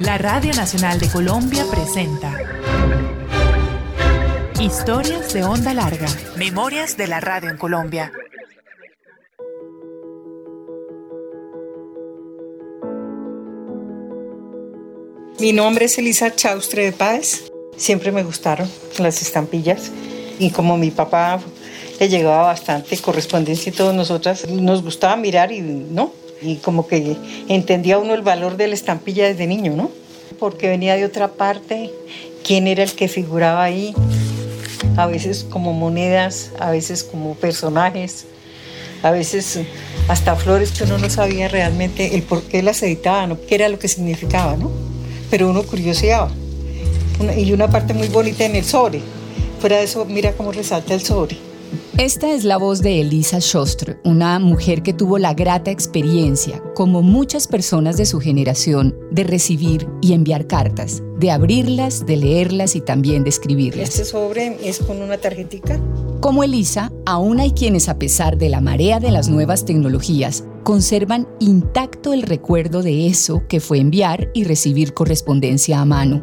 La 0.00 0.16
Radio 0.16 0.54
Nacional 0.54 0.98
de 0.98 1.10
Colombia 1.10 1.66
presenta 1.70 2.34
Historias 4.58 5.34
de 5.34 5.44
Onda 5.44 5.74
Larga, 5.74 6.06
Memorias 6.38 6.96
de 6.96 7.06
la 7.06 7.20
Radio 7.20 7.50
en 7.50 7.58
Colombia. 7.58 8.10
Mi 15.38 15.52
nombre 15.52 15.84
es 15.84 15.98
Elisa 15.98 16.34
Chaustre 16.34 16.86
de 16.86 16.92
Páez. 16.92 17.52
Siempre 17.76 18.10
me 18.10 18.22
gustaron 18.22 18.70
las 18.98 19.20
estampillas 19.20 19.92
y 20.38 20.50
como 20.50 20.78
mi 20.78 20.90
papá 20.90 21.40
le 21.98 22.08
llegaba 22.08 22.44
bastante 22.44 22.96
correspondencia 22.96 23.68
y 23.68 23.74
todos 23.76 23.94
nosotras 23.94 24.48
nos 24.48 24.82
gustaba 24.82 25.16
mirar 25.16 25.52
y 25.52 25.60
no, 25.60 26.14
y 26.42 26.56
como 26.56 26.86
que 26.86 27.16
entendía 27.48 27.98
uno 27.98 28.14
el 28.14 28.22
valor 28.22 28.56
de 28.56 28.68
la 28.68 28.74
estampilla 28.74 29.26
desde 29.26 29.46
niño, 29.46 29.74
¿no? 29.76 29.90
Porque 30.38 30.68
venía 30.68 30.96
de 30.96 31.04
otra 31.04 31.28
parte, 31.28 31.90
quién 32.44 32.66
era 32.66 32.82
el 32.82 32.92
que 32.92 33.08
figuraba 33.08 33.62
ahí, 33.62 33.94
a 34.96 35.06
veces 35.06 35.46
como 35.48 35.72
monedas, 35.72 36.52
a 36.58 36.70
veces 36.70 37.04
como 37.04 37.34
personajes, 37.34 38.26
a 39.02 39.10
veces 39.10 39.60
hasta 40.08 40.36
flores 40.36 40.72
que 40.72 40.84
uno 40.84 40.98
no 40.98 41.10
sabía 41.10 41.48
realmente 41.48 42.14
el 42.14 42.22
por 42.22 42.42
qué 42.42 42.62
las 42.62 42.82
editaban, 42.82 43.38
qué 43.48 43.54
era 43.54 43.68
lo 43.68 43.78
que 43.78 43.88
significaba, 43.88 44.56
¿no? 44.56 44.70
Pero 45.30 45.48
uno 45.48 45.62
curioseaba. 45.62 46.30
Y 47.36 47.52
una 47.52 47.68
parte 47.70 47.92
muy 47.92 48.08
bonita 48.08 48.46
en 48.46 48.56
el 48.56 48.64
sobre. 48.64 49.00
Fuera 49.60 49.76
de 49.76 49.84
eso, 49.84 50.06
mira 50.06 50.32
cómo 50.32 50.52
resalta 50.52 50.94
el 50.94 51.02
sobre 51.02 51.49
esta 52.00 52.32
es 52.32 52.44
la 52.44 52.56
voz 52.56 52.80
de 52.80 53.02
Elisa 53.02 53.40
Shostre, 53.40 53.98
una 54.04 54.38
mujer 54.38 54.82
que 54.82 54.94
tuvo 54.94 55.18
la 55.18 55.34
grata 55.34 55.70
experiencia, 55.70 56.62
como 56.74 57.02
muchas 57.02 57.46
personas 57.46 57.98
de 57.98 58.06
su 58.06 58.20
generación, 58.20 58.96
de 59.10 59.22
recibir 59.22 59.86
y 60.00 60.14
enviar 60.14 60.46
cartas, 60.46 61.02
de 61.18 61.30
abrirlas, 61.30 62.06
de 62.06 62.16
leerlas 62.16 62.74
y 62.74 62.80
también 62.80 63.22
de 63.22 63.28
escribirlas. 63.28 63.90
Este 63.90 64.06
sobre 64.06 64.56
es 64.66 64.78
con 64.78 65.02
una 65.02 65.18
tarjetita. 65.18 65.78
Como 66.20 66.42
Elisa, 66.42 66.90
aún 67.04 67.38
hay 67.38 67.50
quienes 67.50 67.90
a 67.90 67.98
pesar 67.98 68.38
de 68.38 68.48
la 68.48 68.62
marea 68.62 68.98
de 68.98 69.10
las 69.10 69.28
nuevas 69.28 69.66
tecnologías, 69.66 70.44
conservan 70.62 71.28
intacto 71.38 72.14
el 72.14 72.22
recuerdo 72.22 72.82
de 72.82 73.08
eso 73.08 73.42
que 73.46 73.60
fue 73.60 73.78
enviar 73.78 74.30
y 74.32 74.44
recibir 74.44 74.94
correspondencia 74.94 75.82
a 75.82 75.84
mano. 75.84 76.22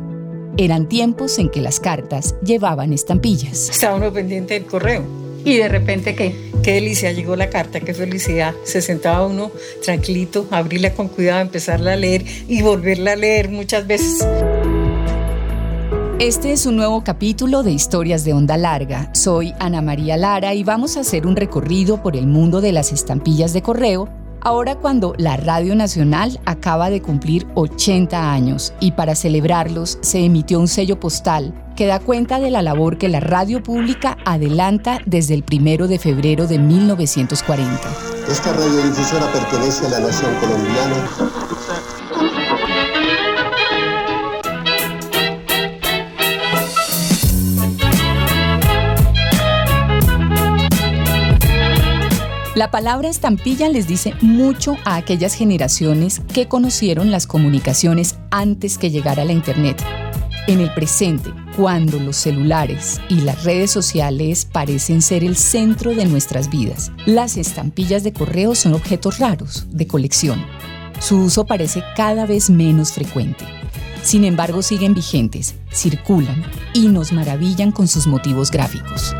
Eran 0.57 0.89
tiempos 0.89 1.37
en 1.37 1.49
que 1.49 1.61
las 1.61 1.79
cartas 1.79 2.33
llevaban 2.43 2.93
estampillas. 2.93 3.69
Estaba 3.69 3.97
uno 3.97 4.11
pendiente 4.11 4.55
del 4.55 4.65
correo 4.65 5.26
y 5.47 5.55
de 5.55 5.69
repente, 5.69 6.13
¿qué? 6.13 6.35
Qué 6.61 6.73
delicia, 6.73 7.13
llegó 7.13 7.37
la 7.37 7.49
carta, 7.49 7.79
qué 7.79 7.93
felicidad. 7.93 8.53
Se 8.65 8.81
sentaba 8.81 9.25
uno 9.25 9.49
tranquilito, 9.81 10.45
abrirla 10.51 10.93
con 10.93 11.07
cuidado, 11.07 11.39
empezarla 11.39 11.93
a 11.93 11.95
leer 11.95 12.25
y 12.49 12.61
volverla 12.61 13.13
a 13.13 13.15
leer 13.15 13.47
muchas 13.47 13.87
veces. 13.87 14.27
Este 16.19 16.51
es 16.51 16.65
un 16.65 16.75
nuevo 16.75 17.01
capítulo 17.01 17.63
de 17.63 17.71
Historias 17.71 18.25
de 18.25 18.33
Onda 18.33 18.57
Larga. 18.57 19.09
Soy 19.13 19.53
Ana 19.59 19.81
María 19.81 20.17
Lara 20.17 20.53
y 20.53 20.65
vamos 20.65 20.97
a 20.97 20.99
hacer 20.99 21.25
un 21.25 21.37
recorrido 21.37 22.03
por 22.03 22.17
el 22.17 22.27
mundo 22.27 22.59
de 22.59 22.73
las 22.73 22.91
estampillas 22.91 23.53
de 23.53 23.61
correo 23.61 24.26
Ahora 24.41 24.75
cuando 24.75 25.13
la 25.17 25.35
Radio 25.37 25.75
Nacional 25.75 26.39
acaba 26.45 26.89
de 26.89 27.01
cumplir 27.01 27.47
80 27.55 28.31
años 28.31 28.73
y 28.79 28.91
para 28.91 29.15
celebrarlos 29.15 29.97
se 30.01 30.19
emitió 30.19 30.59
un 30.59 30.67
sello 30.67 30.99
postal 30.99 31.53
que 31.75 31.85
da 31.85 31.99
cuenta 31.99 32.39
de 32.39 32.49
la 32.49 32.61
labor 32.61 32.97
que 32.97 33.09
la 33.09 33.19
radio 33.19 33.61
pública 33.61 34.17
adelanta 34.25 34.99
desde 35.05 35.33
el 35.33 35.43
primero 35.43 35.87
de 35.87 35.99
febrero 35.99 36.47
de 36.47 36.59
1940. 36.59 37.79
Esta 38.29 38.53
radiodifusora 38.53 39.31
pertenece 39.31 39.85
a 39.85 39.89
la 39.89 39.99
nación 39.99 40.31
colombiana 40.39 41.07
La 52.57 52.71
palabra 52.71 53.07
estampilla 53.07 53.69
les 53.69 53.87
dice 53.87 54.15
mucho 54.19 54.77
a 54.83 54.95
aquellas 54.95 55.35
generaciones 55.35 56.23
que 56.33 56.47
conocieron 56.47 57.11
las 57.11 57.27
comunicaciones 57.27 58.15
antes 58.31 58.79
que 58.79 58.89
llegara 58.89 59.25
la 59.25 59.31
Internet. 59.31 59.79
En 60.47 60.59
el 60.61 60.73
presente, 60.73 61.31
cuando 61.55 61.99
los 61.99 62.17
celulares 62.17 62.99
y 63.09 63.21
las 63.21 63.43
redes 63.43 63.69
sociales 63.69 64.45
parecen 64.51 65.03
ser 65.03 65.23
el 65.23 65.35
centro 65.37 65.93
de 65.93 66.05
nuestras 66.05 66.49
vidas, 66.49 66.91
las 67.05 67.37
estampillas 67.37 68.03
de 68.03 68.11
correo 68.11 68.55
son 68.55 68.73
objetos 68.73 69.19
raros, 69.19 69.67
de 69.69 69.85
colección. 69.85 70.43
Su 70.99 71.25
uso 71.25 71.45
parece 71.45 71.83
cada 71.95 72.25
vez 72.25 72.49
menos 72.49 72.91
frecuente. 72.91 73.45
Sin 74.01 74.25
embargo, 74.25 74.63
siguen 74.63 74.95
vigentes, 74.95 75.53
circulan 75.71 76.43
y 76.73 76.87
nos 76.87 77.11
maravillan 77.11 77.71
con 77.71 77.87
sus 77.87 78.07
motivos 78.07 78.49
gráficos. 78.49 79.13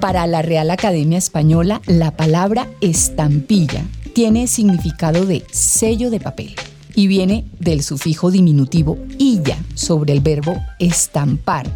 Para 0.00 0.26
la 0.26 0.42
Real 0.42 0.70
Academia 0.70 1.16
Española, 1.16 1.80
la 1.86 2.16
palabra 2.16 2.68
estampilla 2.80 3.82
tiene 4.12 4.46
significado 4.46 5.24
de 5.24 5.44
sello 5.50 6.10
de 6.10 6.20
papel 6.20 6.54
y 6.94 7.06
viene 7.06 7.46
del 7.58 7.82
sufijo 7.82 8.30
diminutivo 8.30 8.98
illa 9.18 9.58
sobre 9.74 10.12
el 10.12 10.20
verbo 10.20 10.56
estampar, 10.78 11.66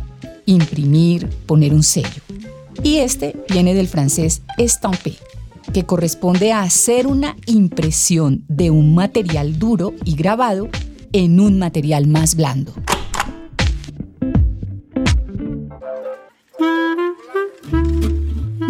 imprimir, 0.45 1.29
poner 1.47 1.73
un 1.73 1.83
sello. 1.83 2.23
Y 2.83 2.97
este 2.97 3.37
viene 3.51 3.75
del 3.75 3.89
francés 3.89 4.43
estamper, 4.59 5.17
que 5.73 5.85
corresponde 5.85 6.53
a 6.53 6.63
hacer 6.63 7.07
una 7.07 7.37
impresión 7.47 8.45
de 8.49 8.71
un 8.71 8.95
material 8.95 9.59
duro 9.59 9.95
y 10.05 10.15
grabado 10.15 10.69
en 11.13 11.41
un 11.41 11.59
material 11.59 12.07
más 12.07 12.35
blando. 12.35 12.75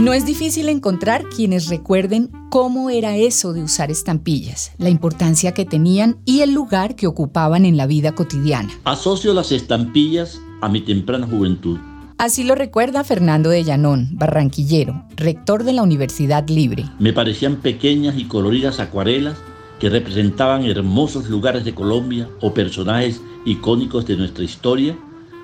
No 0.01 0.15
es 0.15 0.25
difícil 0.25 0.71
encontrar 0.71 1.29
quienes 1.29 1.69
recuerden 1.69 2.31
cómo 2.49 2.89
era 2.89 3.19
eso 3.19 3.53
de 3.53 3.63
usar 3.63 3.91
estampillas, 3.91 4.73
la 4.79 4.89
importancia 4.89 5.53
que 5.53 5.67
tenían 5.67 6.17
y 6.25 6.41
el 6.41 6.55
lugar 6.55 6.97
que 6.97 7.07
ocupaban 7.07 7.67
en 7.67 7.77
la 7.77 7.87
vida 7.87 8.15
cotidiana. 8.15 8.71
Asocio 8.85 9.35
las 9.35 9.53
estampillas 9.53 10.41
a 10.63 10.71
mi 10.71 10.81
temprana 10.81 11.27
juventud. 11.27 11.79
Así 12.17 12.45
lo 12.45 12.55
recuerda 12.55 13.05
Fernando 13.05 13.51
de 13.51 13.63
Llanón, 13.63 14.09
barranquillero, 14.13 15.05
rector 15.17 15.65
de 15.65 15.75
la 15.75 15.83
Universidad 15.83 16.49
Libre. 16.49 16.87
Me 16.99 17.13
parecían 17.13 17.57
pequeñas 17.57 18.17
y 18.17 18.25
coloridas 18.25 18.81
acuarelas 18.81 19.37
que 19.81 19.91
representaban 19.91 20.65
hermosos 20.65 21.29
lugares 21.29 21.67
de 21.67 21.75
Colombia 21.75 22.27
o 22.41 22.55
personajes 22.55 23.21
icónicos 23.45 24.07
de 24.07 24.17
nuestra 24.17 24.45
historia 24.45 24.97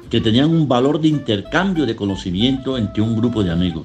que 0.09 0.23
tenían 0.23 0.49
un 0.49 0.67
valor 0.67 0.99
de 0.99 1.09
intercambio 1.09 1.85
de 1.85 1.95
conocimiento 1.95 2.79
entre 2.79 3.03
un 3.03 3.17
grupo 3.17 3.45
de 3.45 3.51
amigos. 3.51 3.85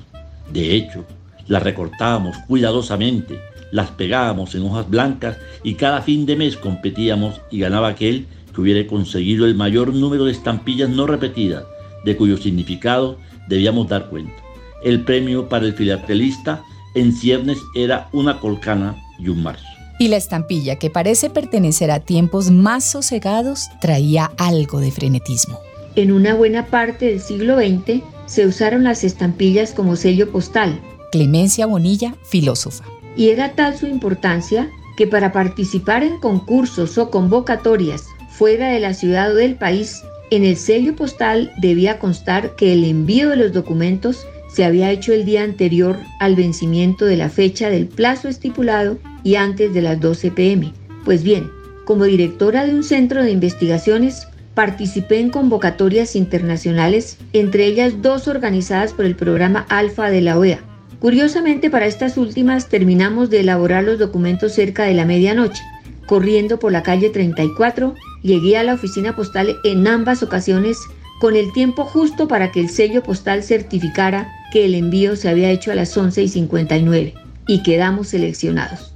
De 0.52 0.76
hecho, 0.76 1.06
las 1.48 1.64
recortábamos 1.64 2.38
cuidadosamente, 2.48 3.40
las 3.72 3.90
pegábamos 3.92 4.54
en 4.56 4.64
hojas 4.64 4.90
blancas 4.90 5.38
y 5.64 5.76
cada 5.76 6.02
fin 6.02 6.26
de 6.26 6.36
mes 6.36 6.58
competíamos 6.58 7.42
y 7.50 7.60
ganaba 7.60 7.90
aquel 7.90 8.28
que 8.54 8.62
hubiera 8.62 8.86
conseguido 8.88 9.46
el 9.46 9.56
mayor 9.56 9.94
número 9.94 10.26
de 10.26 10.34
estampillas 10.34 10.90
no 10.90 11.08
repetidas, 11.08 11.64
de 12.04 12.18
cuyo 12.18 12.38
significado 12.38 13.18
debíamos 13.48 13.88
dar 13.88 14.10
cuenta. 14.10 14.34
El 14.84 15.04
premio 15.04 15.48
para 15.48 15.66
el 15.66 15.74
filatelista 15.74 16.64
en 16.96 17.14
ciernes 17.14 17.60
era 17.76 18.10
una 18.12 18.40
colcana 18.40 18.96
y 19.20 19.30
un 19.30 19.44
marzo. 19.44 19.66
Y 20.00 20.08
la 20.08 20.18
estampilla, 20.18 20.78
que 20.78 20.90
parece 20.90 21.30
pertenecer 21.30 21.92
a 21.92 22.00
tiempos 22.00 22.50
más 22.50 22.84
sosegados, 22.84 23.68
traía 23.80 24.32
algo 24.38 24.80
de 24.80 24.92
frenetismo. 24.92 25.60
En 25.96 26.12
una 26.12 26.34
buena 26.34 26.66
parte 26.66 27.06
del 27.06 27.22
siglo 27.22 27.58
XX, 27.58 28.02
se 28.32 28.48
usaron 28.48 28.86
las 28.86 29.04
estampillas 29.04 29.74
como 29.74 29.98
sello 29.98 30.32
postal. 30.32 30.80
Clemencia 31.12 31.66
Bonilla, 31.66 32.16
filósofa. 32.24 32.86
Y 33.18 33.28
era 33.28 33.56
tal 33.56 33.78
su 33.78 33.88
importancia 33.88 34.70
que 34.96 35.06
para 35.06 35.34
participar 35.34 36.02
en 36.02 36.18
concursos 36.18 36.98
o 36.98 37.10
convocatorias 37.10 38.06
fuera 38.30 38.70
de 38.70 38.80
la 38.80 38.94
ciudad 38.94 39.34
o 39.34 39.36
del 39.36 39.56
país, 39.56 40.02
en 40.30 40.46
el 40.46 40.56
sello 40.56 40.96
postal 40.96 41.52
debía 41.58 42.00
constar 42.00 42.56
que 42.56 42.72
el 42.72 42.86
envío 42.86 43.32
de 43.32 43.36
los 43.36 43.52
documentos 43.52 44.26
se 44.48 44.64
había 44.64 44.92
hecho 44.92 45.12
el 45.12 45.26
día 45.26 45.44
anterior 45.44 45.98
al 46.22 46.36
vencimiento 46.36 47.04
de 47.04 47.18
la 47.18 47.28
fecha 47.28 47.70
del 47.70 47.88
plazo 47.88 48.30
estipulado 48.30 48.98
y 49.26 49.36
antes 49.36 49.74
de 49.74 49.82
las 49.82 50.00
12 50.00 50.32
pm. 50.32 50.72
Pues 51.04 51.24
bien, 51.24 51.52
como 51.84 52.06
directora 52.06 52.66
de 52.66 52.76
un 52.76 52.84
centro 52.84 53.24
de 53.24 53.32
investigaciones, 53.32 54.26
Participé 54.54 55.20
en 55.20 55.30
convocatorias 55.30 56.16
internacionales, 56.16 57.18
entre 57.32 57.66
ellas 57.66 58.02
dos 58.02 58.28
organizadas 58.28 58.94
por 58.94 59.06
el 59.06 59.16
programa 59.16 59.66
Alfa 59.70 60.10
de 60.10 60.22
la 60.22 60.38
OEA. 60.38 60.60
Curiosamente, 61.00 61.70
para 61.70 61.88
estas 61.88 62.18
últimas 62.18 62.68
terminamos 62.68 63.30
de 63.30 63.40
elaborar 63.40 63.84
los 63.84 63.98
documentos 63.98 64.54
cerca 64.54 64.84
de 64.84 64.94
la 64.94 65.06
medianoche. 65.06 65.64
Corriendo 66.06 66.60
por 66.60 66.72
la 66.72 66.84
calle 66.84 67.10
34, 67.10 67.96
llegué 68.22 68.58
a 68.58 68.64
la 68.64 68.74
oficina 68.74 69.16
postal 69.16 69.56
en 69.64 69.88
ambas 69.88 70.22
ocasiones 70.22 70.78
con 71.22 71.36
el 71.36 71.54
tiempo 71.54 71.86
justo 71.86 72.28
para 72.28 72.52
que 72.52 72.60
el 72.60 72.70
sello 72.70 73.04
postal 73.04 73.44
certificara 73.44 74.32
que 74.52 74.66
el 74.66 74.76
envío 74.76 75.16
se 75.16 75.30
había 75.30 75.50
hecho 75.50 75.72
a 75.72 75.76
las 75.76 75.96
11 75.96 76.24
y 76.24 76.28
59 76.28 77.14
y 77.48 77.64
quedamos 77.64 78.10
seleccionados. 78.10 78.91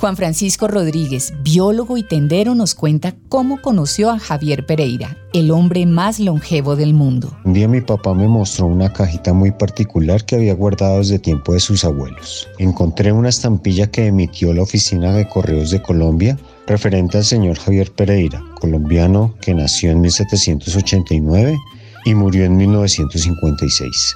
Juan 0.00 0.16
Francisco 0.16 0.68
Rodríguez, 0.68 1.34
biólogo 1.42 1.96
y 1.96 2.04
tendero, 2.04 2.54
nos 2.54 2.76
cuenta 2.76 3.16
cómo 3.28 3.60
conoció 3.60 4.10
a 4.10 4.20
Javier 4.20 4.64
Pereira, 4.64 5.16
el 5.32 5.50
hombre 5.50 5.86
más 5.86 6.20
longevo 6.20 6.76
del 6.76 6.94
mundo. 6.94 7.36
Un 7.44 7.54
día 7.54 7.66
mi 7.66 7.80
papá 7.80 8.14
me 8.14 8.28
mostró 8.28 8.66
una 8.66 8.92
cajita 8.92 9.32
muy 9.32 9.50
particular 9.50 10.24
que 10.24 10.36
había 10.36 10.54
guardado 10.54 10.98
desde 10.98 11.18
tiempo 11.18 11.52
de 11.52 11.58
sus 11.58 11.84
abuelos. 11.84 12.48
Encontré 12.58 13.10
una 13.10 13.28
estampilla 13.28 13.90
que 13.90 14.06
emitió 14.06 14.54
la 14.54 14.62
Oficina 14.62 15.12
de 15.12 15.28
Correos 15.28 15.72
de 15.72 15.82
Colombia 15.82 16.38
referente 16.68 17.18
al 17.18 17.24
señor 17.24 17.58
Javier 17.58 17.90
Pereira, 17.90 18.40
colombiano 18.60 19.34
que 19.40 19.52
nació 19.52 19.90
en 19.90 20.00
1789 20.02 21.58
y 22.04 22.14
murió 22.14 22.44
en 22.44 22.56
1956. 22.56 24.14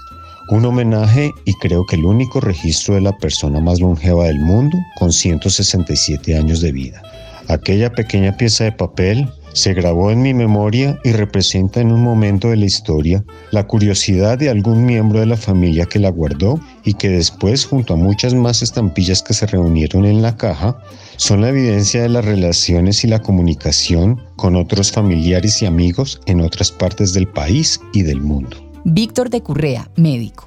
Un 0.48 0.64
homenaje 0.64 1.32
y 1.44 1.54
creo 1.54 1.86
que 1.86 1.96
el 1.96 2.04
único 2.04 2.40
registro 2.40 2.96
de 2.96 3.00
la 3.00 3.16
persona 3.16 3.60
más 3.60 3.80
longeva 3.80 4.26
del 4.26 4.40
mundo 4.40 4.76
con 4.98 5.12
167 5.12 6.36
años 6.36 6.60
de 6.60 6.72
vida. 6.72 7.00
Aquella 7.48 7.92
pequeña 7.92 8.36
pieza 8.36 8.64
de 8.64 8.72
papel 8.72 9.28
se 9.52 9.74
grabó 9.74 10.10
en 10.10 10.22
mi 10.22 10.32
memoria 10.34 10.98
y 11.04 11.12
representa 11.12 11.80
en 11.80 11.92
un 11.92 12.02
momento 12.02 12.48
de 12.48 12.56
la 12.56 12.64
historia 12.64 13.24
la 13.50 13.66
curiosidad 13.66 14.38
de 14.38 14.48
algún 14.48 14.84
miembro 14.84 15.20
de 15.20 15.26
la 15.26 15.36
familia 15.36 15.86
que 15.86 15.98
la 15.98 16.10
guardó 16.10 16.58
y 16.84 16.94
que 16.94 17.10
después, 17.10 17.64
junto 17.64 17.94
a 17.94 17.98
muchas 17.98 18.34
más 18.34 18.62
estampillas 18.62 19.22
que 19.22 19.34
se 19.34 19.46
reunieron 19.46 20.06
en 20.06 20.22
la 20.22 20.36
caja, 20.36 20.78
son 21.16 21.42
la 21.42 21.50
evidencia 21.50 22.02
de 22.02 22.08
las 22.08 22.24
relaciones 22.24 23.04
y 23.04 23.08
la 23.08 23.20
comunicación 23.20 24.20
con 24.36 24.56
otros 24.56 24.90
familiares 24.90 25.62
y 25.62 25.66
amigos 25.66 26.20
en 26.26 26.40
otras 26.40 26.72
partes 26.72 27.12
del 27.12 27.28
país 27.28 27.80
y 27.92 28.02
del 28.02 28.20
mundo. 28.20 28.71
Víctor 28.84 29.30
de 29.30 29.42
Currea, 29.42 29.88
médico. 29.94 30.46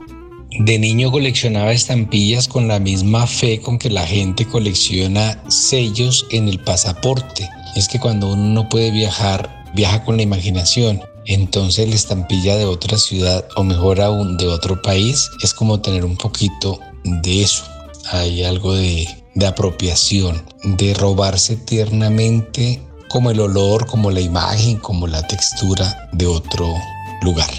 De 0.60 0.78
niño 0.78 1.10
coleccionaba 1.10 1.72
estampillas 1.72 2.50
con 2.50 2.68
la 2.68 2.80
misma 2.80 3.28
fe 3.28 3.62
con 3.62 3.80
que 3.80 3.90
la 3.90 4.06
gente 4.06 4.46
colecciona 4.46 5.42
sellos 5.48 6.26
en 6.32 6.50
el 6.50 6.60
pasaporte. 6.60 7.50
Es 7.78 7.88
que 7.88 8.00
cuando 8.00 8.34
uno 8.34 8.44
no 8.48 8.70
puede 8.70 8.92
viajar, 8.92 9.66
viaja 9.74 10.04
con 10.04 10.18
la 10.18 10.24
imaginación. 10.24 11.02
Entonces 11.26 11.88
la 11.88 11.96
estampilla 11.96 12.58
de 12.58 12.66
otra 12.66 12.98
ciudad 12.98 13.48
o 13.56 13.64
mejor 13.64 14.02
aún 14.02 14.36
de 14.36 14.48
otro 14.48 14.82
país 14.82 15.30
es 15.42 15.54
como 15.54 15.80
tener 15.80 16.04
un 16.04 16.18
poquito 16.18 16.80
de 17.04 17.42
eso. 17.42 17.64
Hay 18.12 18.44
algo 18.44 18.74
de, 18.74 19.08
de 19.34 19.48
apropiación, 19.48 20.44
de 20.64 20.94
robarse 20.94 21.56
tiernamente 21.56 22.82
como 23.10 23.32
el 23.32 23.40
olor, 23.40 23.88
como 23.88 24.12
la 24.12 24.20
imagen, 24.20 24.78
como 24.78 25.08
la 25.08 25.26
textura 25.26 26.10
de 26.12 26.28
otro 26.28 26.74
lugar. 27.22 27.50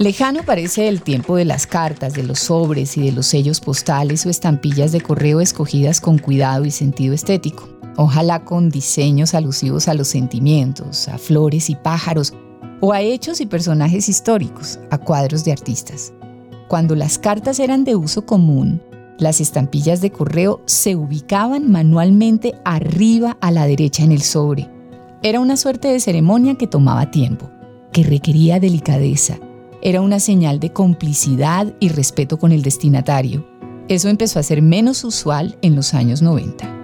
Lejano 0.00 0.44
parece 0.44 0.88
el 0.88 1.02
tiempo 1.02 1.36
de 1.36 1.44
las 1.44 1.66
cartas, 1.66 2.14
de 2.14 2.22
los 2.22 2.38
sobres 2.38 2.96
y 2.96 3.02
de 3.02 3.12
los 3.12 3.26
sellos 3.26 3.60
postales 3.60 4.24
o 4.24 4.30
estampillas 4.30 4.92
de 4.92 5.02
correo 5.02 5.42
escogidas 5.42 6.00
con 6.00 6.16
cuidado 6.16 6.64
y 6.64 6.70
sentido 6.70 7.12
estético. 7.12 7.68
Ojalá 7.98 8.42
con 8.42 8.70
diseños 8.70 9.34
alusivos 9.34 9.88
a 9.88 9.94
los 9.94 10.08
sentimientos, 10.08 11.06
a 11.08 11.18
flores 11.18 11.68
y 11.68 11.74
pájaros, 11.74 12.32
o 12.80 12.94
a 12.94 13.02
hechos 13.02 13.42
y 13.42 13.46
personajes 13.46 14.08
históricos, 14.08 14.80
a 14.90 14.96
cuadros 14.96 15.44
de 15.44 15.52
artistas. 15.52 16.14
Cuando 16.68 16.96
las 16.96 17.18
cartas 17.18 17.60
eran 17.60 17.84
de 17.84 17.94
uso 17.94 18.24
común, 18.24 18.80
las 19.18 19.38
estampillas 19.42 20.00
de 20.00 20.10
correo 20.10 20.62
se 20.64 20.96
ubicaban 20.96 21.70
manualmente 21.70 22.54
arriba 22.64 23.36
a 23.42 23.50
la 23.50 23.66
derecha 23.66 24.02
en 24.02 24.12
el 24.12 24.22
sobre. 24.22 24.66
Era 25.22 25.40
una 25.40 25.58
suerte 25.58 25.88
de 25.88 26.00
ceremonia 26.00 26.54
que 26.54 26.66
tomaba 26.66 27.10
tiempo, 27.10 27.50
que 27.92 28.02
requería 28.02 28.60
delicadeza, 28.60 29.38
era 29.82 30.00
una 30.00 30.20
señal 30.20 30.60
de 30.60 30.72
complicidad 30.72 31.72
y 31.80 31.88
respeto 31.88 32.38
con 32.38 32.52
el 32.52 32.62
destinatario. 32.62 33.46
Eso 33.88 34.08
empezó 34.08 34.38
a 34.38 34.42
ser 34.42 34.62
menos 34.62 35.04
usual 35.04 35.58
en 35.62 35.74
los 35.74 35.94
años 35.94 36.22
90. 36.22 36.76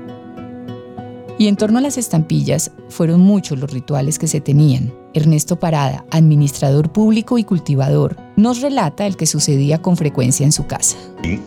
Y 1.39 1.49
en 1.49 1.57
torno 1.57 1.79
a 1.79 1.83
las 1.83 1.99
estampillas 1.99 2.71
fueron 2.89 3.21
muchos 3.21 3.59
los 3.59 3.71
rituales 3.71 4.19
que 4.19 4.27
se 4.27 4.41
tenían. 4.41 4.93
Ernesto 5.13 5.61
Parada, 5.61 6.05
administrador 6.11 6.91
público 6.91 7.37
y 7.37 7.45
cultivador, 7.45 8.17
nos 8.37 8.63
relata 8.63 9.07
el 9.07 9.17
que 9.17 9.27
sucedía 9.27 9.83
con 9.83 9.97
frecuencia 9.97 10.45
en 10.45 10.53
su 10.53 10.67
casa. 10.67 10.97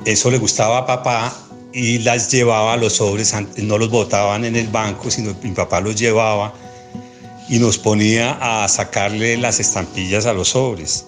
Eso 0.05 0.29
le 0.29 0.37
gustaba 0.37 0.79
a 0.79 0.85
papá 0.85 1.35
y 1.73 1.99
las 1.99 2.31
llevaba 2.31 2.73
a 2.73 2.77
los 2.77 2.93
sobres, 2.93 3.33
no 3.57 3.77
los 3.77 3.89
botaban 3.89 4.45
en 4.45 4.55
el 4.55 4.67
banco, 4.67 5.09
sino 5.09 5.35
mi 5.43 5.51
papá 5.51 5.81
los 5.81 5.95
llevaba 5.95 6.53
y 7.47 7.57
nos 7.57 7.79
ponía 7.79 8.37
a 8.63 8.67
sacarle 8.67 9.37
las 9.37 9.59
estampillas 9.59 10.27
a 10.27 10.33
los 10.33 10.49
sobres. 10.49 11.05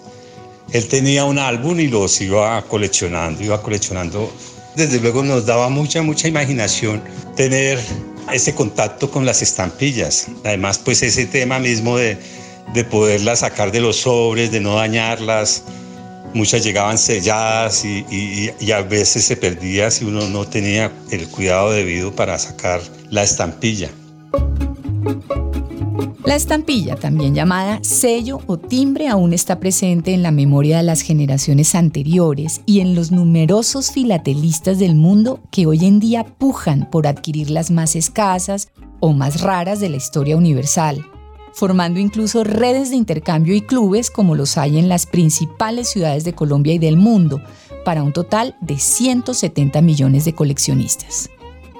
Él 0.72 0.88
tenía 0.88 1.24
un 1.24 1.38
álbum 1.38 1.78
y 1.80 1.88
los 1.88 2.20
iba 2.20 2.62
coleccionando, 2.62 3.42
iba 3.42 3.60
coleccionando. 3.62 4.32
Desde 4.76 5.00
luego 5.00 5.22
nos 5.22 5.44
daba 5.44 5.68
mucha, 5.68 6.02
mucha 6.02 6.28
imaginación 6.28 7.02
tener 7.36 7.78
ese 8.32 8.54
contacto 8.54 9.10
con 9.10 9.26
las 9.26 9.42
estampillas. 9.42 10.28
Además, 10.44 10.78
pues 10.78 11.02
ese 11.02 11.26
tema 11.26 11.58
mismo 11.58 11.98
de, 11.98 12.16
de 12.72 12.84
poderlas 12.84 13.40
sacar 13.40 13.72
de 13.72 13.80
los 13.80 13.96
sobres, 13.96 14.50
de 14.50 14.60
no 14.60 14.76
dañarlas. 14.76 15.64
Muchas 16.34 16.64
llegaban 16.64 16.96
selladas 16.96 17.84
y, 17.84 18.06
y, 18.58 18.72
a 18.72 18.80
veces 18.80 19.24
se 19.26 19.36
perdía 19.36 19.90
si 19.90 20.06
uno 20.06 20.28
no 20.30 20.46
tenía 20.46 20.90
el 21.10 21.28
cuidado 21.28 21.72
debido 21.72 22.14
para 22.14 22.38
sacar 22.38 22.80
la 23.10 23.22
estampilla. 23.22 23.90
La 26.32 26.36
estampilla, 26.36 26.96
también 26.96 27.34
llamada 27.34 27.78
sello 27.82 28.40
o 28.46 28.56
timbre, 28.56 29.08
aún 29.08 29.34
está 29.34 29.60
presente 29.60 30.14
en 30.14 30.22
la 30.22 30.30
memoria 30.30 30.78
de 30.78 30.82
las 30.82 31.02
generaciones 31.02 31.74
anteriores 31.74 32.62
y 32.64 32.80
en 32.80 32.94
los 32.94 33.12
numerosos 33.12 33.90
filatelistas 33.90 34.78
del 34.78 34.94
mundo 34.94 35.40
que 35.50 35.66
hoy 35.66 35.84
en 35.84 36.00
día 36.00 36.24
pujan 36.24 36.88
por 36.90 37.06
adquirir 37.06 37.50
las 37.50 37.70
más 37.70 37.96
escasas 37.96 38.70
o 38.98 39.12
más 39.12 39.42
raras 39.42 39.78
de 39.78 39.90
la 39.90 39.98
historia 39.98 40.38
universal, 40.38 41.04
formando 41.52 42.00
incluso 42.00 42.44
redes 42.44 42.88
de 42.88 42.96
intercambio 42.96 43.54
y 43.54 43.60
clubes 43.60 44.10
como 44.10 44.34
los 44.34 44.56
hay 44.56 44.78
en 44.78 44.88
las 44.88 45.04
principales 45.04 45.90
ciudades 45.90 46.24
de 46.24 46.32
Colombia 46.32 46.72
y 46.72 46.78
del 46.78 46.96
mundo, 46.96 47.42
para 47.84 48.02
un 48.02 48.14
total 48.14 48.56
de 48.62 48.78
170 48.78 49.82
millones 49.82 50.24
de 50.24 50.32
coleccionistas. 50.32 51.28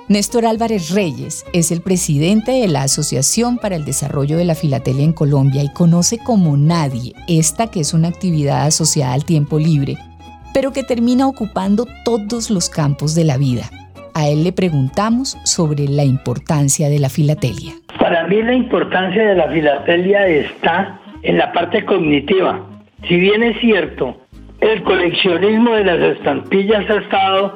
Néstor 0.08 0.46
Álvarez 0.46 0.90
Reyes 0.90 1.46
es 1.52 1.70
el 1.70 1.80
presidente 1.80 2.50
de 2.50 2.66
la 2.66 2.82
Asociación 2.82 3.56
para 3.56 3.76
el 3.76 3.84
Desarrollo 3.84 4.36
de 4.36 4.44
la 4.44 4.56
Filatelia 4.56 5.04
en 5.04 5.12
Colombia 5.12 5.62
y 5.62 5.72
conoce 5.72 6.18
como 6.18 6.56
nadie 6.56 7.12
esta 7.28 7.70
que 7.70 7.80
es 7.80 7.94
una 7.94 8.08
actividad 8.08 8.66
asociada 8.66 9.12
al 9.14 9.24
tiempo 9.24 9.60
libre, 9.60 9.96
pero 10.52 10.72
que 10.72 10.82
termina 10.82 11.28
ocupando 11.28 11.86
todos 12.04 12.50
los 12.50 12.68
campos 12.68 13.14
de 13.14 13.24
la 13.24 13.38
vida. 13.38 13.70
A 14.14 14.28
él 14.28 14.42
le 14.42 14.52
preguntamos 14.52 15.38
sobre 15.44 15.86
la 15.86 16.04
importancia 16.04 16.90
de 16.90 16.98
la 16.98 17.08
filatelia. 17.08 17.72
Para 17.98 18.26
mí 18.26 18.42
la 18.42 18.54
importancia 18.54 19.24
de 19.24 19.36
la 19.36 19.48
filatelia 19.50 20.26
está 20.26 21.00
en 21.22 21.38
la 21.38 21.52
parte 21.52 21.84
cognitiva. 21.84 22.60
Si 23.08 23.16
bien 23.16 23.42
es 23.44 23.58
cierto, 23.60 24.16
el 24.60 24.82
coleccionismo 24.82 25.72
de 25.74 25.84
las 25.84 26.16
estampillas 26.16 26.90
ha 26.90 26.96
estado 26.96 27.54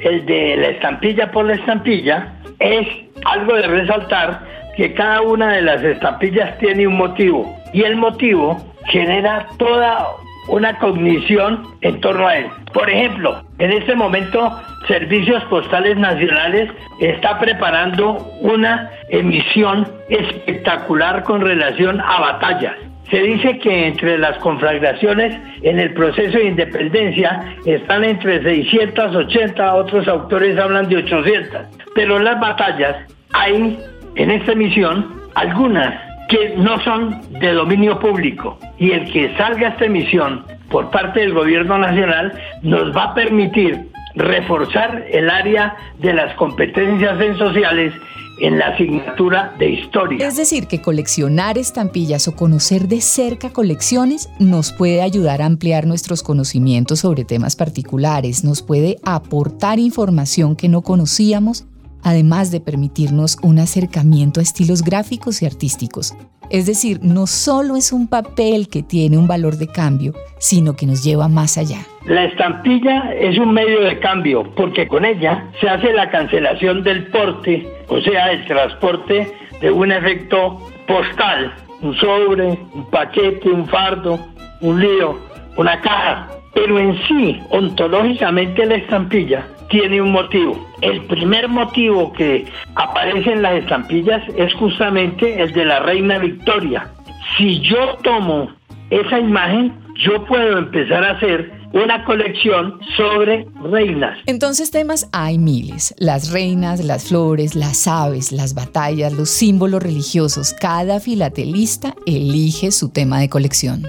el 0.00 0.26
de 0.26 0.56
la 0.56 0.68
estampilla 0.68 1.30
por 1.30 1.46
la 1.46 1.54
estampilla, 1.54 2.34
es 2.58 2.86
algo 3.24 3.54
de 3.54 3.66
resaltar 3.66 4.40
que 4.76 4.94
cada 4.94 5.20
una 5.20 5.52
de 5.52 5.62
las 5.62 5.82
estampillas 5.82 6.56
tiene 6.58 6.86
un 6.86 6.96
motivo 6.96 7.54
y 7.72 7.82
el 7.82 7.96
motivo 7.96 8.60
genera 8.86 9.46
toda 9.58 10.06
una 10.48 10.78
cognición 10.78 11.62
en 11.82 12.00
torno 12.00 12.26
a 12.26 12.36
él. 12.36 12.46
Por 12.72 12.88
ejemplo, 12.90 13.42
en 13.58 13.70
este 13.72 13.94
momento 13.94 14.50
Servicios 14.88 15.44
Postales 15.44 15.96
Nacionales 15.96 16.70
está 17.00 17.38
preparando 17.38 18.14
una 18.40 18.90
emisión 19.10 19.86
espectacular 20.08 21.22
con 21.22 21.40
relación 21.42 22.00
a 22.00 22.20
batallas. 22.20 22.74
Se 23.10 23.20
dice 23.20 23.58
que 23.58 23.88
entre 23.88 24.16
las 24.18 24.38
conflagraciones 24.38 25.38
en 25.62 25.78
el 25.78 25.92
proceso 25.92 26.38
de 26.38 26.44
independencia 26.44 27.56
están 27.66 28.04
entre 28.04 28.42
680, 28.42 29.74
otros 29.74 30.08
autores 30.08 30.58
hablan 30.58 30.88
de 30.88 30.96
800. 30.96 31.60
Pero 31.94 32.18
las 32.18 32.40
batallas 32.40 32.96
hay 33.32 33.78
en 34.14 34.30
esta 34.30 34.52
emisión 34.52 35.20
algunas 35.34 35.94
que 36.28 36.54
no 36.56 36.80
son 36.80 37.20
de 37.40 37.52
dominio 37.52 37.98
público 37.98 38.58
y 38.78 38.92
el 38.92 39.12
que 39.12 39.34
salga 39.36 39.68
esta 39.68 39.84
emisión 39.84 40.44
por 40.70 40.90
parte 40.90 41.20
del 41.20 41.34
gobierno 41.34 41.76
nacional 41.76 42.32
nos 42.62 42.96
va 42.96 43.04
a 43.04 43.14
permitir 43.14 43.78
reforzar 44.14 45.04
el 45.10 45.28
área 45.28 45.76
de 45.98 46.14
las 46.14 46.34
competencias 46.34 47.20
en 47.20 47.36
sociales 47.36 47.92
en 48.42 48.58
la 48.58 48.66
asignatura 48.66 49.54
de 49.58 49.70
historia. 49.70 50.26
Es 50.26 50.36
decir, 50.36 50.66
que 50.66 50.82
coleccionar 50.82 51.58
estampillas 51.58 52.26
o 52.26 52.34
conocer 52.34 52.88
de 52.88 53.00
cerca 53.00 53.50
colecciones 53.50 54.28
nos 54.40 54.72
puede 54.72 55.00
ayudar 55.00 55.40
a 55.40 55.46
ampliar 55.46 55.86
nuestros 55.86 56.24
conocimientos 56.24 57.00
sobre 57.00 57.24
temas 57.24 57.54
particulares, 57.54 58.42
nos 58.42 58.60
puede 58.60 58.98
aportar 59.04 59.78
información 59.78 60.56
que 60.56 60.68
no 60.68 60.82
conocíamos 60.82 61.66
además 62.02 62.50
de 62.50 62.60
permitirnos 62.60 63.38
un 63.42 63.58
acercamiento 63.58 64.40
a 64.40 64.42
estilos 64.42 64.82
gráficos 64.82 65.42
y 65.42 65.46
artísticos. 65.46 66.14
Es 66.50 66.66
decir, 66.66 67.00
no 67.02 67.26
solo 67.26 67.76
es 67.76 67.92
un 67.92 68.08
papel 68.08 68.68
que 68.68 68.82
tiene 68.82 69.16
un 69.16 69.26
valor 69.26 69.56
de 69.56 69.68
cambio, 69.68 70.12
sino 70.38 70.76
que 70.76 70.84
nos 70.84 71.02
lleva 71.02 71.26
más 71.26 71.56
allá. 71.56 71.78
La 72.04 72.24
estampilla 72.24 73.14
es 73.14 73.38
un 73.38 73.54
medio 73.54 73.80
de 73.80 73.98
cambio 74.00 74.42
porque 74.54 74.86
con 74.86 75.04
ella 75.04 75.46
se 75.60 75.68
hace 75.68 75.92
la 75.92 76.10
cancelación 76.10 76.82
del 76.82 77.06
porte, 77.06 77.66
o 77.88 78.00
sea, 78.00 78.32
el 78.32 78.44
transporte 78.46 79.32
de 79.62 79.70
un 79.70 79.92
efecto 79.92 80.58
postal, 80.86 81.54
un 81.80 81.94
sobre, 81.96 82.58
un 82.74 82.90
paquete, 82.90 83.48
un 83.48 83.66
fardo, 83.66 84.18
un 84.60 84.80
lío, 84.80 85.18
una 85.56 85.80
caja. 85.80 86.28
Pero 86.54 86.78
en 86.78 86.98
sí, 87.08 87.40
ontológicamente 87.50 88.66
la 88.66 88.74
estampilla 88.74 89.46
tiene 89.72 90.00
un 90.00 90.12
motivo. 90.12 90.68
El 90.82 91.00
primer 91.06 91.48
motivo 91.48 92.12
que 92.12 92.44
aparece 92.76 93.32
en 93.32 93.42
las 93.42 93.54
estampillas 93.54 94.22
es 94.36 94.52
justamente 94.54 95.42
el 95.42 95.52
de 95.52 95.64
la 95.64 95.80
reina 95.80 96.18
Victoria. 96.18 96.92
Si 97.36 97.58
yo 97.60 97.96
tomo 98.04 98.50
esa 98.90 99.18
imagen, 99.18 99.72
yo 100.04 100.24
puedo 100.26 100.58
empezar 100.58 101.02
a 101.02 101.12
hacer 101.12 101.50
una 101.72 102.04
colección 102.04 102.78
sobre 102.98 103.46
reinas. 103.64 104.18
Entonces 104.26 104.70
temas 104.70 105.08
hay 105.12 105.38
miles. 105.38 105.94
Las 105.96 106.30
reinas, 106.30 106.84
las 106.84 107.08
flores, 107.08 107.54
las 107.54 107.88
aves, 107.88 108.30
las 108.30 108.52
batallas, 108.54 109.14
los 109.14 109.30
símbolos 109.30 109.82
religiosos. 109.82 110.54
Cada 110.60 111.00
filatelista 111.00 111.94
elige 112.06 112.72
su 112.72 112.90
tema 112.90 113.20
de 113.20 113.30
colección. 113.30 113.84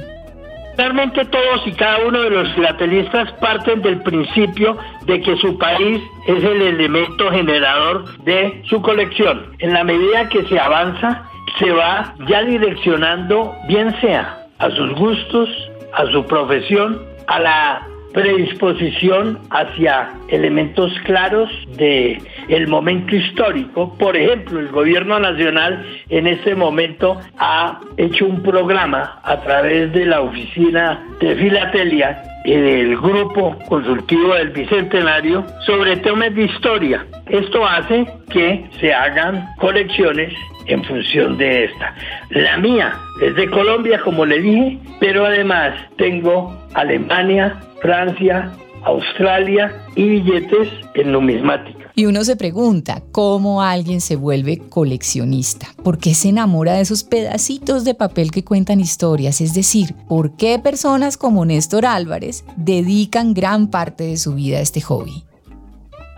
Realmente 0.78 1.26
todos 1.26 1.68
y 1.68 1.72
cada 1.74 2.00
uno 2.06 2.22
de 2.22 2.30
los 2.32 2.52
filatelistas 2.54 3.32
parten 3.34 3.82
del 3.82 4.02
principio 4.02 4.78
de 5.06 5.22
que 5.22 5.36
su 5.38 5.58
país 5.58 6.02
es 6.28 6.44
el 6.44 6.62
elemento 6.62 7.30
generador 7.32 8.18
de 8.24 8.62
su 8.66 8.82
colección. 8.82 9.56
En 9.60 9.74
la 9.74 9.84
medida 9.84 10.30
que 10.30 10.44
se 10.46 10.60
avanza, 10.60 11.30
se 11.60 11.72
va 11.72 12.16
ya 12.28 12.44
direccionando, 12.44 13.54
bien 13.68 13.96
sea 14.02 14.48
a 14.58 14.70
sus 14.72 14.94
gustos, 14.96 15.50
a 15.94 16.06
su 16.08 16.26
profesión, 16.26 17.00
a 17.28 17.40
la 17.40 17.88
predisposición 18.14 19.40
hacia 19.50 20.14
elementos 20.30 20.94
claros 21.06 21.50
de 21.78 22.22
el 22.48 22.68
momento 22.68 23.16
histórico. 23.16 23.96
Por 23.98 24.16
ejemplo, 24.16 24.60
el 24.60 24.70
gobierno 24.70 25.20
nacional 25.20 25.86
en 26.10 26.28
este 26.28 26.56
momento 26.56 27.20
ha 27.38 27.80
hecho 27.98 28.26
un 28.26 28.42
programa 28.44 29.20
a 29.24 29.42
través 29.42 29.92
de 29.94 30.06
la 30.06 30.22
oficina 30.22 31.04
de 31.20 31.36
filatelia 31.36 32.24
y 32.46 32.56
del 32.56 32.98
grupo 32.98 33.58
consultivo 33.68 34.36
del 34.36 34.50
Bicentenario 34.50 35.46
sobre 35.66 35.98
temas 35.98 36.34
de 36.36 36.44
historia. 36.44 37.06
Esto 37.30 37.66
hace 37.66 38.06
que 38.30 38.66
se 38.80 38.94
hagan 38.94 39.48
colecciones 39.60 40.34
en 40.68 40.84
función 40.84 41.38
de 41.38 41.66
esta. 41.66 41.96
La 42.30 42.58
mía 42.58 42.98
es 43.22 43.36
de 43.36 43.50
Colombia, 43.50 44.00
como 44.04 44.26
le 44.26 44.40
dije, 44.40 44.80
pero 45.00 45.26
además 45.26 45.76
tengo 45.98 46.56
Alemania, 46.74 47.60
Francia, 47.82 48.52
Australia 48.84 49.74
y 49.96 50.08
billetes 50.08 50.70
en 50.96 51.12
numismática. 51.12 51.92
Y 51.96 52.08
uno 52.08 52.24
se 52.24 52.36
pregunta 52.36 53.04
cómo 53.12 53.62
alguien 53.62 54.02
se 54.02 54.16
vuelve 54.16 54.58
coleccionista, 54.58 55.68
por 55.84 56.00
qué 56.00 56.16
se 56.16 56.30
enamora 56.30 56.74
de 56.74 56.82
esos 56.82 57.04
pedacitos 57.04 57.86
de 57.86 57.94
papel 57.94 58.32
que 58.32 58.44
cuentan 58.44 58.80
historias, 58.80 59.42
es 59.42 59.54
decir, 59.54 59.94
por 60.08 60.36
qué 60.36 60.58
personas 60.58 61.18
como 61.18 61.46
Néstor 61.46 61.86
Álvarez 61.86 62.46
dedican 62.56 63.36
gran 63.36 63.70
parte 63.70 64.06
de 64.06 64.18
su 64.18 64.34
vida 64.34 64.58
a 64.58 64.62
este 64.62 64.82
hobby 64.82 65.24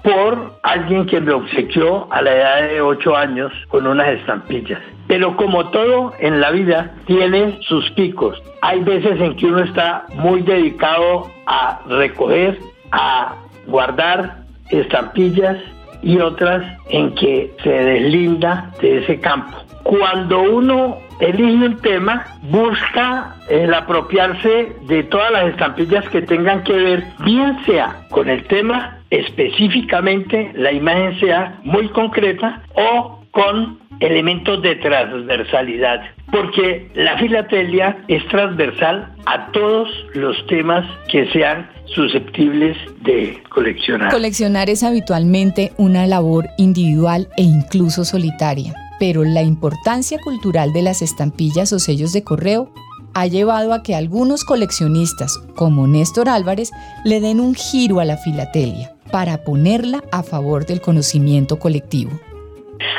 por 0.05 0.59
alguien 0.61 1.07
que 1.07 1.19
me 1.19 1.33
obsequió 1.33 2.07
a 2.13 2.21
la 2.21 2.35
edad 2.35 2.69
de 2.69 2.79
8 2.79 3.17
años 3.17 3.51
con 3.69 3.87
unas 3.87 4.07
estampillas. 4.09 4.79
Pero 5.07 5.35
como 5.35 5.69
todo 5.71 6.13
en 6.19 6.39
la 6.39 6.51
vida 6.51 6.93
tiene 7.07 7.57
sus 7.61 7.89
picos. 7.91 8.41
Hay 8.61 8.81
veces 8.81 9.19
en 9.19 9.35
que 9.35 9.47
uno 9.47 9.63
está 9.63 10.05
muy 10.13 10.43
dedicado 10.43 11.31
a 11.47 11.79
recoger, 11.89 12.59
a 12.91 13.35
guardar 13.65 14.43
estampillas 14.69 15.57
y 16.03 16.19
otras 16.19 16.63
en 16.89 17.15
que 17.15 17.51
se 17.63 17.69
deslinda 17.69 18.71
de 18.79 18.99
ese 18.99 19.19
campo. 19.19 19.57
Cuando 19.81 20.39
uno 20.41 20.97
elige 21.19 21.65
un 21.65 21.77
tema, 21.77 22.25
busca 22.43 23.35
el 23.49 23.73
apropiarse 23.73 24.75
de 24.87 25.03
todas 25.03 25.31
las 25.31 25.45
estampillas 25.47 26.07
que 26.09 26.21
tengan 26.21 26.63
que 26.63 26.73
ver, 26.73 27.03
bien 27.23 27.57
sea 27.65 28.05
con 28.11 28.29
el 28.29 28.43
tema 28.45 28.99
específicamente, 29.19 30.51
la 30.55 30.71
imagen 30.71 31.19
sea 31.19 31.59
muy 31.63 31.87
concreta 31.89 32.63
o 32.75 33.21
con 33.31 33.79
elementos 33.99 34.61
de 34.61 34.75
transversalidad, 34.75 36.01
porque 36.31 36.89
la 36.95 37.17
filatelia 37.17 38.03
es 38.07 38.25
transversal 38.27 39.13
a 39.25 39.51
todos 39.51 39.89
los 40.13 40.45
temas 40.47 40.85
que 41.09 41.29
sean 41.31 41.69
susceptibles 41.85 42.77
de 43.01 43.41
coleccionar. 43.49 44.11
Coleccionar 44.11 44.69
es 44.69 44.83
habitualmente 44.83 45.71
una 45.77 46.07
labor 46.07 46.45
individual 46.57 47.27
e 47.37 47.43
incluso 47.43 48.03
solitaria 48.03 48.73
pero 48.99 49.23
la 49.23 49.41
importancia 49.41 50.17
cultural 50.23 50.73
de 50.73 50.81
las 50.81 51.01
estampillas 51.01 51.73
o 51.73 51.79
sellos 51.79 52.13
de 52.13 52.23
correo 52.23 52.71
ha 53.15 53.27
llevado 53.27 53.73
a 53.73 53.81
que 53.81 53.95
algunos 53.95 54.43
coleccionistas, 54.43 55.39
como 55.55 55.87
Néstor 55.87 56.29
Álvarez, 56.29 56.71
le 57.05 57.21
den 57.21 57.39
un 57.39 57.55
giro 57.55 57.99
a 58.01 58.05
la 58.05 58.17
filatelia 58.17 58.91
para 59.11 59.43
ponerla 59.43 60.03
a 60.11 60.21
favor 60.21 60.65
del 60.65 60.81
conocimiento 60.81 61.57
colectivo. 61.57 62.11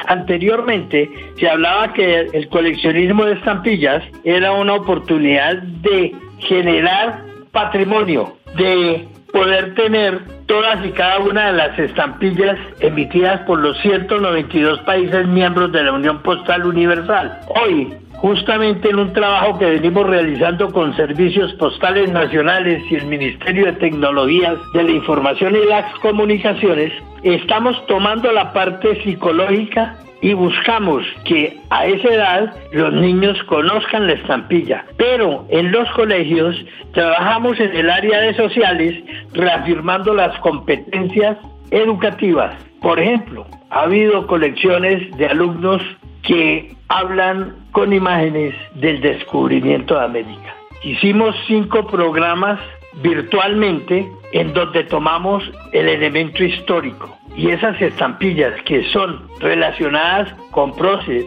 Anteriormente 0.08 1.10
se 1.38 1.48
hablaba 1.48 1.92
que 1.92 2.20
el 2.32 2.48
coleccionismo 2.48 3.26
de 3.26 3.34
estampillas 3.34 4.02
era 4.24 4.52
una 4.52 4.74
oportunidad 4.74 5.56
de 5.62 6.14
generar 6.38 7.22
patrimonio, 7.52 8.36
de 8.56 9.06
poder 9.32 9.74
tener 9.74 10.22
todas 10.46 10.82
y 10.86 10.92
cada 10.92 11.18
una 11.18 11.48
de 11.48 11.52
las 11.58 11.78
estampillas 11.78 12.56
emitidas 12.80 13.40
por 13.42 13.58
los 13.58 13.76
192 13.82 14.80
países 14.80 15.26
miembros 15.26 15.72
de 15.72 15.82
la 15.82 15.92
Unión 15.92 16.22
Postal 16.22 16.64
Universal. 16.64 17.38
Hoy, 17.62 17.92
justamente 18.26 18.90
en 18.90 18.98
un 18.98 19.12
trabajo 19.12 19.56
que 19.56 19.66
venimos 19.66 20.04
realizando 20.04 20.72
con 20.72 20.96
servicios 20.96 21.52
postales 21.54 22.10
nacionales 22.10 22.82
y 22.90 22.96
el 22.96 23.06
Ministerio 23.06 23.66
de 23.66 23.74
Tecnologías 23.74 24.58
de 24.72 24.82
la 24.82 24.90
Información 24.90 25.54
y 25.54 25.64
las 25.68 25.94
Comunicaciones, 26.00 26.92
estamos 27.22 27.76
tomando 27.86 28.32
la 28.32 28.52
parte 28.52 29.00
psicológica 29.04 29.94
y 30.22 30.32
buscamos 30.32 31.06
que 31.24 31.56
a 31.70 31.86
esa 31.86 32.08
edad 32.08 32.56
los 32.72 32.92
niños 32.94 33.40
conozcan 33.44 34.08
la 34.08 34.14
estampilla. 34.14 34.84
Pero 34.96 35.46
en 35.48 35.70
los 35.70 35.88
colegios 35.92 36.56
trabajamos 36.94 37.60
en 37.60 37.76
el 37.76 37.88
área 37.88 38.22
de 38.22 38.34
sociales 38.34 39.04
reafirmando 39.34 40.12
las 40.14 40.36
competencias 40.40 41.36
educativas. 41.70 42.56
Por 42.82 42.98
ejemplo, 42.98 43.46
ha 43.70 43.82
habido 43.82 44.26
colecciones 44.26 45.16
de 45.16 45.26
alumnos 45.26 45.80
que 46.26 46.74
hablan 46.88 47.54
con 47.72 47.92
imágenes 47.92 48.54
del 48.74 49.00
descubrimiento 49.00 49.94
de 49.94 50.04
América. 50.04 50.54
Hicimos 50.82 51.34
cinco 51.46 51.86
programas 51.86 52.60
virtualmente 53.02 54.10
en 54.32 54.52
donde 54.52 54.84
tomamos 54.84 55.42
el 55.72 55.88
elemento 55.88 56.42
histórico 56.42 57.16
y 57.36 57.50
esas 57.50 57.80
estampillas 57.80 58.60
que 58.62 58.84
son 58.90 59.22
relacionadas 59.40 60.32
con 60.50 60.74
próceres, 60.74 61.26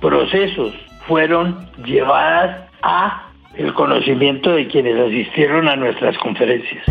procesos, 0.00 0.74
fueron 1.06 1.66
llevadas 1.84 2.68
a 2.82 3.28
el 3.56 3.72
conocimiento 3.74 4.50
de 4.50 4.66
quienes 4.66 4.98
asistieron 4.98 5.68
a 5.68 5.76
nuestras 5.76 6.16
conferencias. 6.18 6.84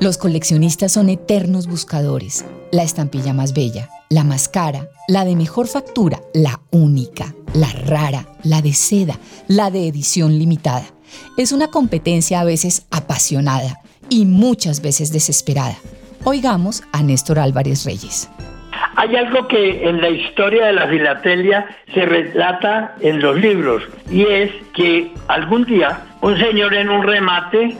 Los 0.00 0.16
coleccionistas 0.16 0.92
son 0.92 1.10
eternos 1.10 1.66
buscadores. 1.66 2.46
La 2.72 2.82
estampilla 2.82 3.34
más 3.34 3.52
bella, 3.52 3.90
la 4.08 4.24
más 4.24 4.48
cara, 4.48 4.88
la 5.08 5.26
de 5.26 5.36
mejor 5.36 5.66
factura, 5.66 6.20
la 6.32 6.58
única, 6.70 7.34
la 7.52 7.70
rara, 7.84 8.26
la 8.42 8.62
de 8.62 8.72
seda, 8.72 9.18
la 9.46 9.70
de 9.70 9.86
edición 9.86 10.38
limitada. 10.38 10.86
Es 11.36 11.52
una 11.52 11.68
competencia 11.68 12.40
a 12.40 12.44
veces 12.44 12.86
apasionada 12.90 13.76
y 14.08 14.24
muchas 14.24 14.80
veces 14.80 15.12
desesperada. 15.12 15.76
Oigamos 16.24 16.82
a 16.92 17.02
Néstor 17.02 17.38
Álvarez 17.38 17.84
Reyes. 17.84 18.30
Hay 18.96 19.14
algo 19.16 19.48
que 19.48 19.86
en 19.86 20.00
la 20.00 20.08
historia 20.08 20.68
de 20.68 20.72
la 20.72 20.88
filatelia 20.88 21.66
se 21.92 22.06
relata 22.06 22.96
en 23.02 23.20
los 23.20 23.36
libros 23.38 23.82
y 24.10 24.22
es 24.22 24.50
que 24.74 25.12
algún 25.28 25.66
día 25.66 26.06
un 26.20 26.38
señor 26.38 26.74
en 26.74 26.90
un 26.90 27.02
remate 27.02 27.76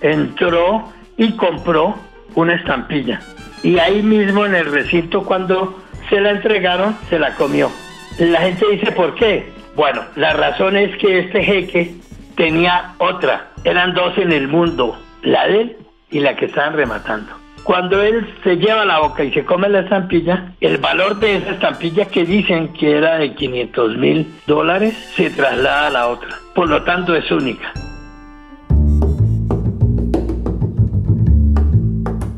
entró 0.00 0.92
y 1.16 1.32
compró 1.36 1.96
una 2.34 2.54
estampilla 2.54 3.20
y 3.62 3.78
ahí 3.78 4.02
mismo 4.02 4.46
en 4.46 4.54
el 4.54 4.70
recinto 4.70 5.24
cuando 5.24 5.82
se 6.08 6.20
la 6.20 6.30
entregaron 6.30 6.96
se 7.08 7.18
la 7.18 7.34
comió. 7.34 7.70
La 8.18 8.40
gente 8.40 8.64
dice 8.70 8.92
¿por 8.92 9.14
qué? 9.14 9.50
Bueno, 9.74 10.02
la 10.14 10.32
razón 10.32 10.76
es 10.76 10.96
que 10.98 11.18
este 11.18 11.42
jeque 11.42 11.94
tenía 12.36 12.94
otra, 12.98 13.48
eran 13.64 13.94
dos 13.94 14.16
en 14.18 14.32
el 14.32 14.48
mundo, 14.48 14.98
la 15.22 15.46
de 15.48 15.60
él 15.60 15.76
y 16.10 16.20
la 16.20 16.36
que 16.36 16.46
estaban 16.46 16.74
rematando. 16.74 17.32
Cuando 17.64 18.00
él 18.00 18.32
se 18.44 18.56
lleva 18.56 18.84
la 18.84 19.00
boca 19.00 19.24
y 19.24 19.32
se 19.32 19.44
come 19.44 19.68
la 19.68 19.80
estampilla, 19.80 20.52
el 20.60 20.78
valor 20.78 21.18
de 21.18 21.36
esa 21.36 21.50
estampilla 21.50 22.04
que 22.04 22.24
dicen 22.24 22.72
que 22.72 22.96
era 22.96 23.18
de 23.18 23.34
500 23.34 23.96
mil 23.96 24.32
dólares 24.46 24.94
se 25.16 25.30
traslada 25.30 25.88
a 25.88 25.90
la 25.90 26.06
otra. 26.06 26.45
Por 26.56 26.70
lo 26.70 26.82
tanto 26.84 27.14
es 27.14 27.30
única. 27.30 27.70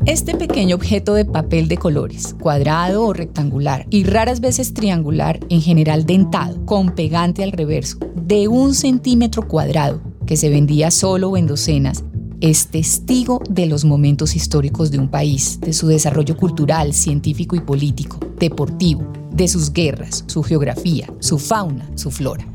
Este 0.05 0.35
pequeño 0.35 0.75
objeto 0.75 1.13
de 1.13 1.23
papel 1.23 1.69
de 1.69 1.77
colores, 1.77 2.35
cuadrado 2.37 3.05
o 3.05 3.13
rectangular 3.13 3.85
y 3.89 4.03
raras 4.03 4.41
veces 4.41 4.73
triangular, 4.73 5.39
en 5.49 5.61
general 5.61 6.05
dentado, 6.05 6.65
con 6.65 6.95
pegante 6.95 7.43
al 7.43 7.53
reverso, 7.53 7.97
de 8.13 8.49
un 8.49 8.75
centímetro 8.75 9.47
cuadrado, 9.47 10.01
que 10.27 10.35
se 10.35 10.49
vendía 10.49 10.91
solo 10.91 11.29
o 11.29 11.37
en 11.37 11.47
docenas, 11.47 12.03
es 12.41 12.67
testigo 12.67 13.41
de 13.49 13.67
los 13.67 13.85
momentos 13.85 14.35
históricos 14.35 14.91
de 14.91 14.99
un 14.99 15.07
país, 15.07 15.61
de 15.61 15.71
su 15.71 15.87
desarrollo 15.87 16.35
cultural, 16.35 16.93
científico 16.93 17.55
y 17.55 17.61
político, 17.61 18.19
deportivo, 18.37 19.09
de 19.31 19.47
sus 19.47 19.71
guerras, 19.71 20.25
su 20.27 20.43
geografía, 20.43 21.07
su 21.19 21.39
fauna, 21.39 21.89
su 21.95 22.11
flora. 22.11 22.45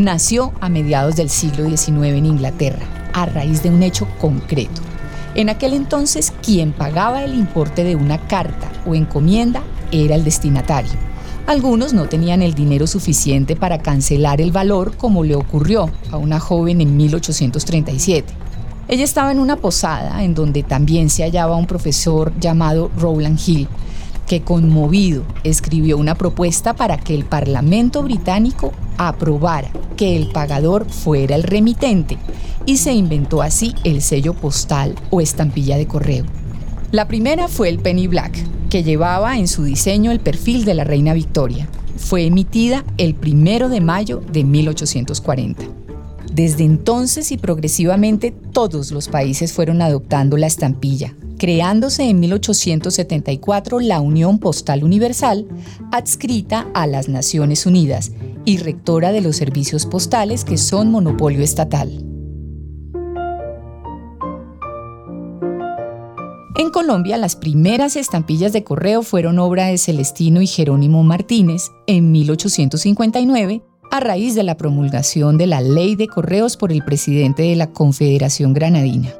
Nació 0.00 0.52
a 0.60 0.68
mediados 0.68 1.16
del 1.16 1.28
siglo 1.28 1.68
XIX 1.68 1.88
en 1.88 2.26
Inglaterra, 2.26 2.86
a 3.12 3.26
raíz 3.26 3.62
de 3.62 3.70
un 3.70 3.82
hecho 3.82 4.08
concreto 4.18 4.80
en 5.34 5.48
aquel 5.48 5.74
entonces, 5.74 6.32
quien 6.42 6.72
pagaba 6.72 7.22
el 7.22 7.34
importe 7.34 7.84
de 7.84 7.94
una 7.94 8.18
carta 8.18 8.70
o 8.84 8.96
encomienda 8.96 9.62
era 9.92 10.16
el 10.16 10.24
destinatario. 10.24 10.90
Algunos 11.46 11.92
no 11.92 12.08
tenían 12.08 12.42
el 12.42 12.54
dinero 12.54 12.88
suficiente 12.88 13.54
para 13.54 13.78
cancelar 13.78 14.40
el 14.40 14.50
valor 14.50 14.96
como 14.96 15.22
le 15.22 15.36
ocurrió 15.36 15.88
a 16.10 16.16
una 16.16 16.40
joven 16.40 16.80
en 16.80 16.96
1837. 16.96 18.32
Ella 18.88 19.04
estaba 19.04 19.30
en 19.30 19.38
una 19.38 19.54
posada 19.54 20.24
en 20.24 20.34
donde 20.34 20.64
también 20.64 21.10
se 21.10 21.22
hallaba 21.22 21.54
un 21.54 21.66
profesor 21.66 22.32
llamado 22.40 22.90
Rowland 22.98 23.38
Hill, 23.46 23.68
que 24.30 24.42
conmovido 24.42 25.24
escribió 25.42 25.98
una 25.98 26.14
propuesta 26.14 26.74
para 26.74 26.98
que 26.98 27.16
el 27.16 27.24
Parlamento 27.24 28.04
británico 28.04 28.70
aprobara 28.96 29.72
que 29.96 30.16
el 30.16 30.28
pagador 30.28 30.88
fuera 30.88 31.34
el 31.34 31.42
remitente 31.42 32.16
y 32.64 32.76
se 32.76 32.92
inventó 32.92 33.42
así 33.42 33.74
el 33.82 34.00
sello 34.00 34.34
postal 34.34 34.94
o 35.10 35.20
estampilla 35.20 35.76
de 35.78 35.88
correo. 35.88 36.26
La 36.92 37.08
primera 37.08 37.48
fue 37.48 37.70
el 37.70 37.80
Penny 37.80 38.06
Black, 38.06 38.38
que 38.68 38.84
llevaba 38.84 39.36
en 39.36 39.48
su 39.48 39.64
diseño 39.64 40.12
el 40.12 40.20
perfil 40.20 40.64
de 40.64 40.74
la 40.74 40.84
reina 40.84 41.12
Victoria. 41.12 41.68
Fue 41.96 42.24
emitida 42.24 42.84
el 42.98 43.16
primero 43.16 43.68
de 43.68 43.80
mayo 43.80 44.22
de 44.30 44.44
1840. 44.44 45.64
Desde 46.32 46.62
entonces 46.62 47.32
y 47.32 47.36
progresivamente 47.36 48.30
todos 48.30 48.92
los 48.92 49.08
países 49.08 49.52
fueron 49.52 49.82
adoptando 49.82 50.36
la 50.36 50.46
estampilla, 50.46 51.16
creándose 51.40 52.02
en 52.02 52.20
1874 52.20 53.80
la 53.80 54.02
Unión 54.02 54.38
Postal 54.38 54.84
Universal, 54.84 55.48
adscrita 55.90 56.68
a 56.74 56.86
las 56.86 57.08
Naciones 57.08 57.64
Unidas 57.64 58.12
y 58.44 58.58
rectora 58.58 59.10
de 59.10 59.22
los 59.22 59.36
servicios 59.36 59.86
postales 59.86 60.44
que 60.44 60.58
son 60.58 60.90
monopolio 60.90 61.42
estatal. 61.42 62.04
En 66.56 66.68
Colombia, 66.70 67.16
las 67.16 67.36
primeras 67.36 67.96
estampillas 67.96 68.52
de 68.52 68.62
correo 68.62 69.02
fueron 69.02 69.38
obra 69.38 69.68
de 69.68 69.78
Celestino 69.78 70.42
y 70.42 70.46
Jerónimo 70.46 71.02
Martínez 71.04 71.70
en 71.86 72.12
1859 72.12 73.62
a 73.90 74.00
raíz 74.00 74.34
de 74.34 74.42
la 74.42 74.58
promulgación 74.58 75.38
de 75.38 75.46
la 75.46 75.62
Ley 75.62 75.96
de 75.96 76.06
Correos 76.06 76.58
por 76.58 76.70
el 76.70 76.84
presidente 76.84 77.44
de 77.44 77.56
la 77.56 77.72
Confederación 77.72 78.52
Granadina. 78.52 79.19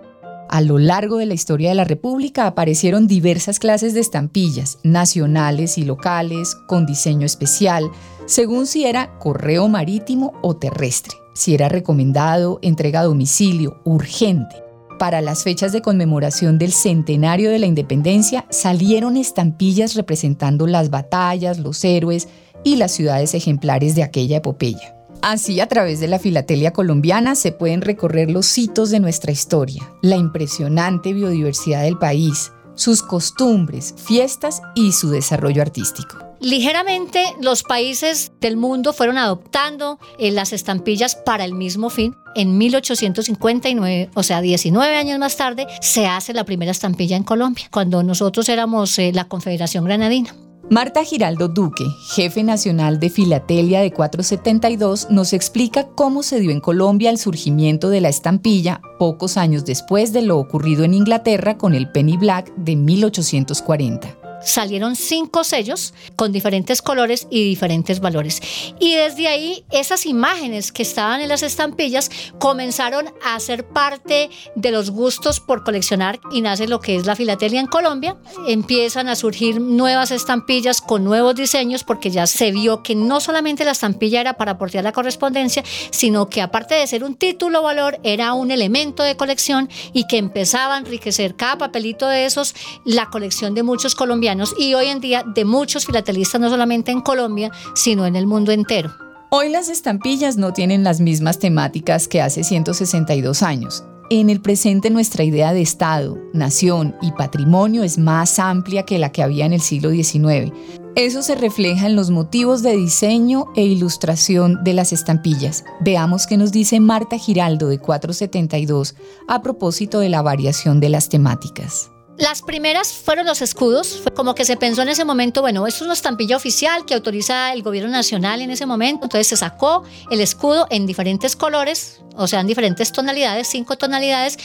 A 0.52 0.60
lo 0.62 0.78
largo 0.78 1.18
de 1.18 1.26
la 1.26 1.34
historia 1.34 1.68
de 1.68 1.76
la 1.76 1.84
República 1.84 2.48
aparecieron 2.48 3.06
diversas 3.06 3.60
clases 3.60 3.94
de 3.94 4.00
estampillas, 4.00 4.78
nacionales 4.82 5.78
y 5.78 5.84
locales, 5.84 6.56
con 6.66 6.86
diseño 6.86 7.24
especial, 7.24 7.88
según 8.26 8.66
si 8.66 8.84
era 8.84 9.16
correo 9.20 9.68
marítimo 9.68 10.32
o 10.42 10.56
terrestre, 10.56 11.14
si 11.34 11.54
era 11.54 11.68
recomendado, 11.68 12.58
entrega 12.62 12.98
a 12.98 13.04
domicilio, 13.04 13.80
urgente 13.84 14.56
para 14.98 15.22
las 15.22 15.44
fechas 15.44 15.72
de 15.72 15.80
conmemoración 15.80 16.58
del 16.58 16.72
centenario 16.72 17.50
de 17.50 17.58
la 17.58 17.64
independencia 17.64 18.44
salieron 18.50 19.16
estampillas 19.16 19.94
representando 19.94 20.66
las 20.66 20.90
batallas, 20.90 21.58
los 21.58 21.82
héroes 21.84 22.28
y 22.64 22.76
las 22.76 22.92
ciudades 22.92 23.32
ejemplares 23.32 23.94
de 23.94 24.02
aquella 24.02 24.36
epopeya. 24.36 24.99
Así, 25.22 25.60
a 25.60 25.66
través 25.66 26.00
de 26.00 26.08
la 26.08 26.18
filatelia 26.18 26.72
colombiana 26.72 27.34
se 27.34 27.52
pueden 27.52 27.82
recorrer 27.82 28.30
los 28.30 28.56
hitos 28.56 28.90
de 28.90 29.00
nuestra 29.00 29.32
historia, 29.32 29.92
la 30.00 30.16
impresionante 30.16 31.12
biodiversidad 31.12 31.82
del 31.82 31.98
país, 31.98 32.52
sus 32.74 33.02
costumbres, 33.02 33.94
fiestas 33.98 34.62
y 34.74 34.92
su 34.92 35.10
desarrollo 35.10 35.60
artístico. 35.60 36.16
Ligeramente 36.40 37.22
los 37.42 37.62
países 37.62 38.32
del 38.40 38.56
mundo 38.56 38.94
fueron 38.94 39.18
adoptando 39.18 39.98
eh, 40.18 40.30
las 40.30 40.54
estampillas 40.54 41.14
para 41.14 41.44
el 41.44 41.52
mismo 41.52 41.90
fin. 41.90 42.16
En 42.34 42.56
1859, 42.56 44.10
o 44.14 44.22
sea, 44.22 44.40
19 44.40 44.96
años 44.96 45.18
más 45.18 45.36
tarde, 45.36 45.66
se 45.82 46.06
hace 46.06 46.32
la 46.32 46.44
primera 46.44 46.70
estampilla 46.70 47.16
en 47.16 47.24
Colombia, 47.24 47.68
cuando 47.70 48.02
nosotros 48.02 48.48
éramos 48.48 48.98
eh, 48.98 49.12
la 49.12 49.24
Confederación 49.24 49.84
Granadina. 49.84 50.34
Marta 50.70 51.02
Giraldo 51.02 51.48
Duque, 51.48 51.84
jefe 52.14 52.44
nacional 52.44 53.00
de 53.00 53.10
Filatelia 53.10 53.80
de 53.80 53.90
472, 53.90 55.08
nos 55.10 55.32
explica 55.32 55.88
cómo 55.96 56.22
se 56.22 56.38
dio 56.38 56.52
en 56.52 56.60
Colombia 56.60 57.10
el 57.10 57.18
surgimiento 57.18 57.90
de 57.90 58.00
la 58.00 58.08
estampilla 58.08 58.80
pocos 58.96 59.36
años 59.36 59.64
después 59.64 60.12
de 60.12 60.22
lo 60.22 60.38
ocurrido 60.38 60.84
en 60.84 60.94
Inglaterra 60.94 61.58
con 61.58 61.74
el 61.74 61.90
Penny 61.90 62.16
Black 62.16 62.54
de 62.54 62.76
1840 62.76 64.19
salieron 64.42 64.96
cinco 64.96 65.44
sellos 65.44 65.94
con 66.16 66.32
diferentes 66.32 66.82
colores 66.82 67.26
y 67.30 67.44
diferentes 67.44 68.00
valores. 68.00 68.40
Y 68.78 68.94
desde 68.94 69.28
ahí 69.28 69.64
esas 69.70 70.06
imágenes 70.06 70.72
que 70.72 70.82
estaban 70.82 71.20
en 71.20 71.28
las 71.28 71.42
estampillas 71.42 72.10
comenzaron 72.38 73.12
a 73.24 73.38
ser 73.40 73.66
parte 73.66 74.30
de 74.54 74.70
los 74.70 74.90
gustos 74.90 75.40
por 75.40 75.64
coleccionar 75.64 76.20
y 76.32 76.40
nace 76.40 76.68
lo 76.68 76.80
que 76.80 76.96
es 76.96 77.06
la 77.06 77.16
filatelia 77.16 77.60
en 77.60 77.66
Colombia. 77.66 78.16
Empiezan 78.46 79.08
a 79.08 79.16
surgir 79.16 79.60
nuevas 79.60 80.10
estampillas 80.10 80.80
con 80.80 81.04
nuevos 81.04 81.34
diseños 81.34 81.84
porque 81.84 82.10
ya 82.10 82.26
se 82.26 82.50
vio 82.50 82.82
que 82.82 82.94
no 82.94 83.20
solamente 83.20 83.64
la 83.64 83.72
estampilla 83.72 84.20
era 84.20 84.34
para 84.34 84.52
aportar 84.52 84.84
la 84.84 84.92
correspondencia, 84.92 85.62
sino 85.90 86.28
que 86.28 86.42
aparte 86.42 86.74
de 86.74 86.86
ser 86.86 87.04
un 87.04 87.14
título 87.14 87.62
valor 87.62 87.98
era 88.02 88.32
un 88.32 88.50
elemento 88.50 89.02
de 89.02 89.16
colección 89.16 89.68
y 89.92 90.06
que 90.06 90.18
empezaba 90.18 90.76
a 90.76 90.78
enriquecer 90.78 91.36
cada 91.36 91.58
papelito 91.58 92.08
de 92.08 92.24
esos 92.24 92.54
la 92.84 93.10
colección 93.10 93.54
de 93.54 93.62
muchos 93.62 93.94
colombianos 93.94 94.29
y 94.58 94.74
hoy 94.74 94.86
en 94.86 95.00
día 95.00 95.24
de 95.24 95.44
muchos 95.44 95.86
filatelistas, 95.86 96.40
no 96.40 96.50
solamente 96.50 96.92
en 96.92 97.00
Colombia, 97.00 97.50
sino 97.74 98.06
en 98.06 98.16
el 98.16 98.26
mundo 98.26 98.52
entero. 98.52 98.90
Hoy 99.30 99.48
las 99.48 99.68
estampillas 99.68 100.36
no 100.36 100.52
tienen 100.52 100.84
las 100.84 101.00
mismas 101.00 101.38
temáticas 101.38 102.08
que 102.08 102.20
hace 102.20 102.44
162 102.44 103.42
años. 103.42 103.84
En 104.08 104.28
el 104.28 104.40
presente 104.40 104.90
nuestra 104.90 105.22
idea 105.22 105.52
de 105.52 105.62
Estado, 105.62 106.18
nación 106.32 106.96
y 107.00 107.12
patrimonio 107.12 107.84
es 107.84 107.96
más 107.96 108.40
amplia 108.40 108.84
que 108.84 108.98
la 108.98 109.12
que 109.12 109.22
había 109.22 109.46
en 109.46 109.52
el 109.52 109.60
siglo 109.60 109.90
XIX. 109.90 110.52
Eso 110.96 111.22
se 111.22 111.36
refleja 111.36 111.86
en 111.86 111.94
los 111.94 112.10
motivos 112.10 112.62
de 112.62 112.76
diseño 112.76 113.46
e 113.54 113.62
ilustración 113.62 114.64
de 114.64 114.74
las 114.74 114.92
estampillas. 114.92 115.64
Veamos 115.80 116.26
qué 116.26 116.36
nos 116.36 116.50
dice 116.50 116.80
Marta 116.80 117.18
Giraldo 117.18 117.68
de 117.68 117.78
472 117.78 118.96
a 119.28 119.42
propósito 119.42 120.00
de 120.00 120.08
la 120.08 120.22
variación 120.22 120.80
de 120.80 120.88
las 120.88 121.08
temáticas. 121.08 121.92
Las 122.20 122.42
primeras 122.42 122.92
fueron 122.92 123.24
los 123.24 123.40
escudos, 123.40 124.02
como 124.14 124.34
que 124.34 124.44
se 124.44 124.58
pensó 124.58 124.82
en 124.82 124.90
ese 124.90 125.06
momento, 125.06 125.40
bueno, 125.40 125.66
esto 125.66 125.78
es 125.78 125.86
una 125.86 125.94
estampilla 125.94 126.36
oficial 126.36 126.84
que 126.84 126.92
autoriza 126.92 127.50
el 127.54 127.62
gobierno 127.62 127.90
nacional 127.90 128.42
en 128.42 128.50
ese 128.50 128.66
momento, 128.66 129.06
entonces 129.06 129.26
se 129.26 129.38
sacó 129.38 129.84
el 130.10 130.20
escudo 130.20 130.66
en 130.68 130.86
diferentes 130.86 131.34
colores, 131.34 132.02
o 132.16 132.26
sea, 132.26 132.40
en 132.40 132.46
diferentes 132.46 132.92
tonalidades, 132.92 133.48
cinco 133.48 133.78
tonalidades 133.78 134.36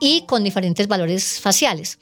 y 0.00 0.24
con 0.26 0.44
diferentes 0.44 0.86
valores 0.86 1.40
faciales 1.40 1.98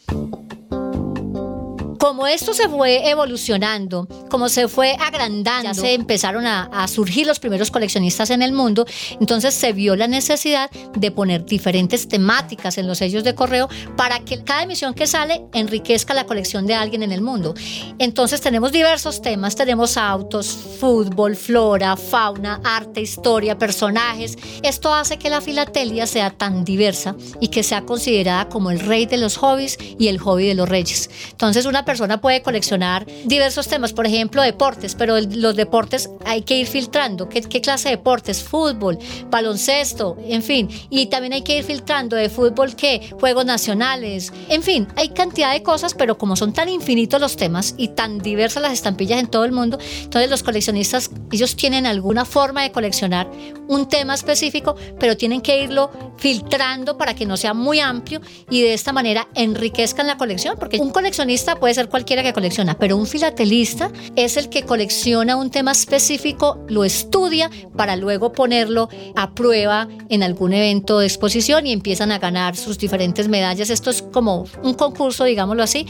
como 2.02 2.26
esto 2.26 2.52
se 2.52 2.68
fue 2.68 3.08
evolucionando, 3.08 4.08
como 4.28 4.48
se 4.48 4.66
fue 4.66 4.96
agrandando, 4.98 5.68
ya 5.68 5.72
se 5.72 5.94
empezaron 5.94 6.48
a, 6.48 6.88
surgir 6.88 7.28
los 7.28 7.38
primeros 7.38 7.70
coleccionistas 7.70 8.30
en 8.30 8.42
el 8.42 8.50
mundo, 8.50 8.84
entonces 9.20 9.54
se 9.54 9.72
vio 9.72 9.94
la 9.94 10.08
necesidad 10.08 10.68
de 10.96 11.10
poner 11.12 11.44
diferentes 11.44 12.08
temáticas 12.08 12.76
en 12.76 12.88
los 12.88 12.98
sellos 12.98 13.22
de 13.22 13.36
correo 13.36 13.68
para 13.96 14.18
que 14.18 14.42
cada 14.42 14.64
emisión 14.64 14.94
que 14.94 15.06
sale 15.06 15.44
enriquezca 15.54 16.12
la 16.12 16.26
colección 16.26 16.66
de 16.66 16.74
alguien 16.74 17.04
en 17.04 17.12
el 17.12 17.20
mundo. 17.20 17.54
Entonces 18.00 18.40
tenemos 18.40 18.72
diversos 18.72 19.22
temas, 19.22 19.54
tenemos 19.54 19.96
autos, 19.96 20.48
fútbol, 20.80 21.36
flora, 21.36 21.96
fauna, 21.96 22.60
arte, 22.64 23.00
historia, 23.00 23.58
personajes. 23.58 24.36
Esto 24.64 24.92
hace 24.92 25.18
que 25.18 25.30
la 25.30 25.40
filatelia 25.40 26.08
sea 26.08 26.30
tan 26.30 26.64
diversa 26.64 27.14
y 27.40 27.46
que 27.46 27.62
sea 27.62 27.82
considerada 27.82 28.48
como 28.48 28.72
el 28.72 28.80
rey 28.80 29.06
de 29.06 29.18
los 29.18 29.36
hobbies 29.36 29.78
y 30.00 30.08
el 30.08 30.18
hobby 30.18 30.48
de 30.48 30.56
los 30.56 30.68
reyes. 30.68 31.08
Entonces 31.30 31.64
una 31.64 31.84
persona 31.84 31.91
puede 32.20 32.42
coleccionar 32.42 33.06
diversos 33.24 33.68
temas, 33.68 33.92
por 33.92 34.06
ejemplo, 34.06 34.42
deportes, 34.42 34.94
pero 34.94 35.18
los 35.20 35.56
deportes 35.56 36.10
hay 36.24 36.42
que 36.42 36.58
ir 36.58 36.66
filtrando. 36.66 37.28
¿Qué, 37.28 37.42
¿Qué, 37.42 37.60
clase 37.60 37.90
de 37.90 37.96
deportes? 37.96 38.42
Fútbol, 38.42 38.98
baloncesto, 39.30 40.16
en 40.26 40.42
fin. 40.42 40.68
Y 40.90 41.06
también 41.06 41.32
hay 41.32 41.42
que 41.42 41.58
ir 41.58 41.64
filtrando 41.64 42.16
de 42.16 42.28
fútbol 42.28 42.74
qué, 42.76 43.10
juegos 43.18 43.44
nacionales, 43.44 44.32
en 44.48 44.62
fin, 44.62 44.88
hay 44.96 45.10
cantidad 45.10 45.52
de 45.52 45.62
cosas, 45.62 45.94
pero 45.94 46.18
como 46.18 46.36
son 46.36 46.52
tan 46.52 46.68
infinitos 46.68 47.20
los 47.20 47.36
temas 47.36 47.74
y 47.76 47.88
tan 47.88 48.18
diversas 48.18 48.62
las 48.62 48.72
estampillas 48.72 49.20
en 49.20 49.28
todo 49.28 49.44
el 49.44 49.52
mundo, 49.52 49.78
entonces 50.02 50.30
los 50.30 50.42
coleccionistas, 50.42 51.10
ellos 51.30 51.56
tienen 51.56 51.86
alguna 51.86 52.24
forma 52.24 52.62
de 52.62 52.72
coleccionar 52.72 53.30
un 53.68 53.88
tema 53.88 54.14
específico, 54.14 54.76
pero 54.98 55.16
tienen 55.16 55.40
que 55.40 55.62
irlo 55.62 55.90
filtrando 56.16 56.98
para 56.98 57.14
que 57.14 57.26
no 57.26 57.36
sea 57.36 57.54
muy 57.54 57.80
amplio 57.80 58.20
y 58.50 58.62
de 58.62 58.74
esta 58.74 58.92
manera 58.92 59.28
enriquezcan 59.34 60.06
la 60.06 60.16
colección, 60.16 60.56
porque 60.58 60.78
un 60.78 60.90
coleccionista 60.90 61.56
puede 61.56 61.74
ser 61.74 61.81
cualquiera 61.88 62.22
que 62.22 62.32
colecciona, 62.32 62.78
pero 62.78 62.96
un 62.96 63.06
filatelista 63.06 63.90
es 64.16 64.36
el 64.36 64.48
que 64.48 64.62
colecciona 64.64 65.36
un 65.36 65.50
tema 65.50 65.72
específico, 65.72 66.64
lo 66.68 66.84
estudia 66.84 67.50
para 67.76 67.96
luego 67.96 68.32
ponerlo 68.32 68.88
a 69.16 69.34
prueba 69.34 69.88
en 70.08 70.22
algún 70.22 70.52
evento 70.52 70.98
de 70.98 71.06
exposición 71.06 71.66
y 71.66 71.72
empiezan 71.72 72.12
a 72.12 72.18
ganar 72.18 72.56
sus 72.56 72.78
diferentes 72.78 73.28
medallas. 73.28 73.70
Esto 73.70 73.90
es 73.90 74.02
como 74.02 74.46
un 74.62 74.74
concurso, 74.74 75.24
digámoslo 75.24 75.62
así. 75.62 75.86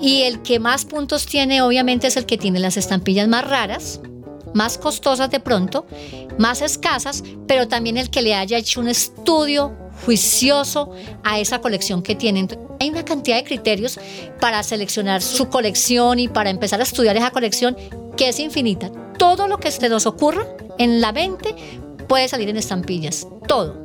Y 0.00 0.22
el 0.22 0.42
que 0.42 0.58
más 0.58 0.84
puntos 0.84 1.26
tiene, 1.26 1.62
obviamente, 1.62 2.06
es 2.06 2.16
el 2.16 2.26
que 2.26 2.38
tiene 2.38 2.58
las 2.58 2.76
estampillas 2.76 3.28
más 3.28 3.48
raras, 3.48 4.00
más 4.54 4.78
costosas 4.78 5.30
de 5.30 5.40
pronto, 5.40 5.86
más 6.38 6.62
escasas, 6.62 7.22
pero 7.46 7.68
también 7.68 7.96
el 7.96 8.10
que 8.10 8.22
le 8.22 8.34
haya 8.34 8.58
hecho 8.58 8.80
un 8.80 8.88
estudio 8.88 9.76
juicioso 10.04 10.90
a 11.22 11.38
esa 11.38 11.60
colección 11.60 12.02
que 12.02 12.14
tienen. 12.14 12.48
Hay 12.80 12.90
una 12.90 13.04
cantidad 13.04 13.36
de 13.36 13.44
criterios 13.44 13.98
para 14.40 14.62
seleccionar 14.62 15.22
su 15.22 15.48
colección 15.48 16.18
y 16.18 16.28
para 16.28 16.50
empezar 16.50 16.80
a 16.80 16.84
estudiar 16.84 17.16
esa 17.16 17.30
colección 17.30 17.76
que 18.16 18.28
es 18.28 18.38
infinita. 18.38 18.90
Todo 19.18 19.48
lo 19.48 19.58
que 19.58 19.70
se 19.70 19.88
nos 19.88 20.06
ocurra 20.06 20.46
en 20.78 21.00
la 21.00 21.12
mente 21.12 21.54
puede 22.08 22.28
salir 22.28 22.48
en 22.48 22.56
estampillas, 22.56 23.26
todo. 23.46 23.82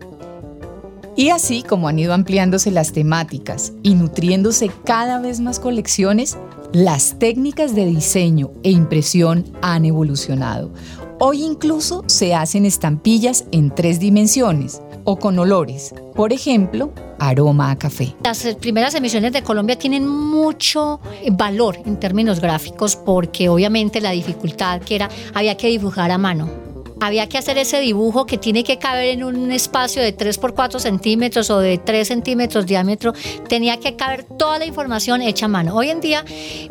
Y 1.16 1.30
así 1.30 1.64
como 1.64 1.88
han 1.88 1.98
ido 1.98 2.14
ampliándose 2.14 2.70
las 2.70 2.92
temáticas 2.92 3.74
y 3.82 3.96
nutriéndose 3.96 4.70
cada 4.84 5.20
vez 5.20 5.40
más 5.40 5.60
colecciones, 5.60 6.38
las 6.74 7.18
técnicas 7.18 7.74
de 7.74 7.86
diseño 7.86 8.52
e 8.64 8.70
impresión 8.70 9.46
han 9.62 9.86
evolucionado. 9.86 10.72
Hoy 11.20 11.44
incluso 11.44 12.04
se 12.06 12.36
hacen 12.36 12.66
estampillas 12.66 13.46
en 13.52 13.74
tres 13.74 14.00
dimensiones 14.00 14.82
o 15.10 15.18
con 15.18 15.40
olores. 15.40 15.96
Por 16.14 16.34
ejemplo, 16.34 16.92
aroma 17.18 17.72
a 17.72 17.78
café. 17.78 18.14
Las 18.26 18.44
primeras 18.60 18.94
emisiones 18.94 19.32
de 19.32 19.42
Colombia 19.42 19.80
tienen 19.80 20.06
mucho 20.06 21.00
valor 21.32 21.78
en 21.86 21.98
términos 21.98 22.42
gráficos 22.42 22.98
porque 22.98 23.48
obviamente 23.48 24.02
la 24.02 24.12
dificultad 24.12 24.82
que 24.82 24.96
era 24.96 25.10
había 25.34 25.56
que 25.56 25.68
dibujar 25.68 26.12
a 26.12 26.18
mano 26.18 26.67
había 27.00 27.28
que 27.30 27.38
hacer 27.38 27.58
ese 27.58 27.80
dibujo 27.80 28.26
que 28.26 28.38
tiene 28.38 28.64
que 28.64 28.78
caber 28.78 29.10
en 29.10 29.24
un 29.24 29.52
espacio 29.52 30.02
de 30.02 30.12
3 30.12 30.38
por 30.38 30.54
4 30.54 30.80
centímetros 30.80 31.50
o 31.50 31.60
de 31.60 31.78
3 31.78 32.08
centímetros 32.08 32.66
de 32.66 32.70
diámetro, 32.70 33.14
tenía 33.48 33.78
que 33.78 33.96
caber 33.96 34.24
toda 34.24 34.60
la 34.60 34.66
información 34.66 35.22
hecha 35.22 35.46
a 35.46 35.50
mano. 35.50 35.76
Hoy 35.76 35.90
en 35.90 36.02
día, 36.02 36.24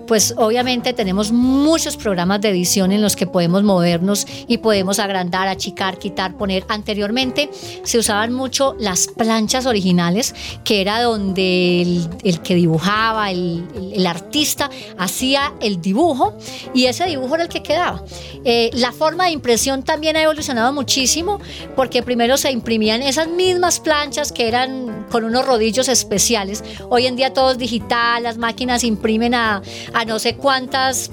pues 0.07 0.35
obviamente 0.37 0.93
tenemos 0.93 1.33
muchos 1.33 1.97
programas 1.97 2.41
de 2.41 2.51
edición 2.51 2.93
en 2.93 3.03
los 3.03 3.17
que 3.17 3.27
podemos 3.27 3.63
movernos 3.63 4.27
y 4.47 4.59
podemos 4.59 4.99
agrandar, 4.99 5.49
achicar, 5.49 5.99
quitar, 5.99 6.37
poner. 6.37 6.65
Anteriormente 6.69 7.51
se 7.83 7.99
usaban 7.99 8.33
mucho 8.33 8.77
las 8.79 9.09
planchas 9.09 9.67
originales, 9.67 10.35
que 10.65 10.81
era 10.81 11.03
donde 11.03 11.83
el, 11.83 12.41
que 12.43 12.55
dibujaba, 12.55 13.31
el, 13.31 14.07
artista, 14.07 14.71
hacía 14.99 15.53
el 15.61 15.81
dibujo 15.81 16.37
y 16.75 16.87
ese 16.87 17.07
dibujo 17.07 17.35
era 17.35 17.45
el 17.45 17.49
que 17.49 17.63
quedaba. 17.63 18.05
Eh, 18.45 18.71
la 18.75 18.93
forma 18.93 19.27
de 19.27 19.33
impresión 19.33 19.83
también 19.83 20.16
ha 20.17 20.23
evolucionado 20.23 20.73
muchísimo 20.73 21.41
porque 21.75 22.03
primero 22.03 22.37
se 22.37 22.51
imprimían 22.51 23.03
esas 23.03 23.29
mismas 23.29 23.81
planchas 23.81 24.33
que 24.33 24.49
eran 24.49 25.07
con 25.11 25.25
unos 25.25 25.47
rodillos 25.47 25.89
especiales. 25.89 26.65
Hoy 26.89 27.07
en 27.07 27.17
día 27.17 27.33
todo 27.33 27.53
es 27.53 27.59
digital, 27.59 28.23
las 28.23 28.39
máquinas 28.39 28.85
imprimen 28.85 29.35
a, 29.35 29.63
a 29.93 30.05
no 30.05 30.19
sé 30.19 30.37
cuántas 30.37 31.11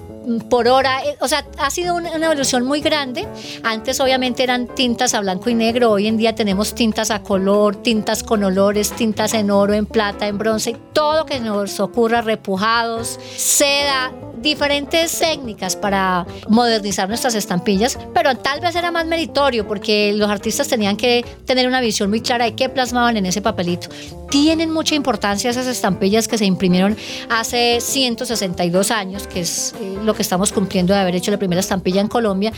por 0.49 0.67
hora, 0.67 1.03
eh, 1.03 1.17
o 1.19 1.27
sea, 1.27 1.45
ha 1.57 1.69
sido 1.69 1.95
una, 1.95 2.13
evolución 2.13 2.65
muy 2.65 2.81
grande. 2.81 3.27
Antes 3.63 3.99
obviamente 3.99 4.43
eran 4.43 4.67
tintas 4.67 5.13
a 5.13 5.21
blanco 5.21 5.49
y 5.49 5.53
negro, 5.53 5.91
hoy 5.91 6.07
en 6.07 6.17
día 6.17 6.35
tenemos 6.35 6.73
tintas 6.75 7.11
a 7.11 7.21
color, 7.23 7.75
tintas 7.77 8.23
con 8.23 8.43
olores, 8.43 8.91
tintas 8.91 9.33
en 9.33 9.51
oro, 9.51 9.73
en 9.73 9.85
plata, 9.85 10.27
en 10.27 10.37
bronce, 10.37 10.77
todo 10.93 11.25
que 11.25 11.39
nos 11.39 11.79
ocurra, 11.79 12.21
repujados, 12.21 13.19
seda, 13.35 14.13
diferentes 14.43 15.17
técnicas 15.17 15.75
para 15.75 16.27
modernizar 16.47 17.07
nuestras 17.07 17.33
estampillas, 17.33 17.97
pero 18.13 18.35
tal 18.35 18.59
vez 18.59 18.75
era 18.75 18.91
más 18.91 19.07
meritorio 19.07 19.67
porque 19.67 20.13
los 20.13 20.29
artistas 20.29 20.67
tenían 20.67 20.97
que 20.97 21.25
tener 21.45 21.67
una 21.67 21.81
visión 21.81 22.09
muy 22.09 22.21
clara 22.21 22.45
de 22.45 22.53
qué 22.53 22.69
plasmaban 22.69 23.17
en 23.17 23.25
ese 23.25 23.41
papelito. 23.41 23.87
Tienen 24.29 24.71
mucha 24.71 24.95
importancia 24.95 25.49
esas 25.49 25.67
estampillas 25.67 26.27
que 26.27 26.37
se 26.37 26.45
imprimieron 26.45 26.97
hace 27.29 27.79
162 27.81 28.91
años, 28.91 29.27
que 29.27 29.41
es 29.41 29.73
eh, 29.79 29.97
lo 30.03 30.13
que 30.13 30.21
estamos 30.21 30.51
cumpliendo 30.51 30.93
de 30.93 30.99
haber 30.99 31.15
hecho 31.15 31.31
la 31.31 31.37
primera 31.37 31.61
estampilla 31.61 32.01
en 32.01 32.07
Colombia, 32.07 32.51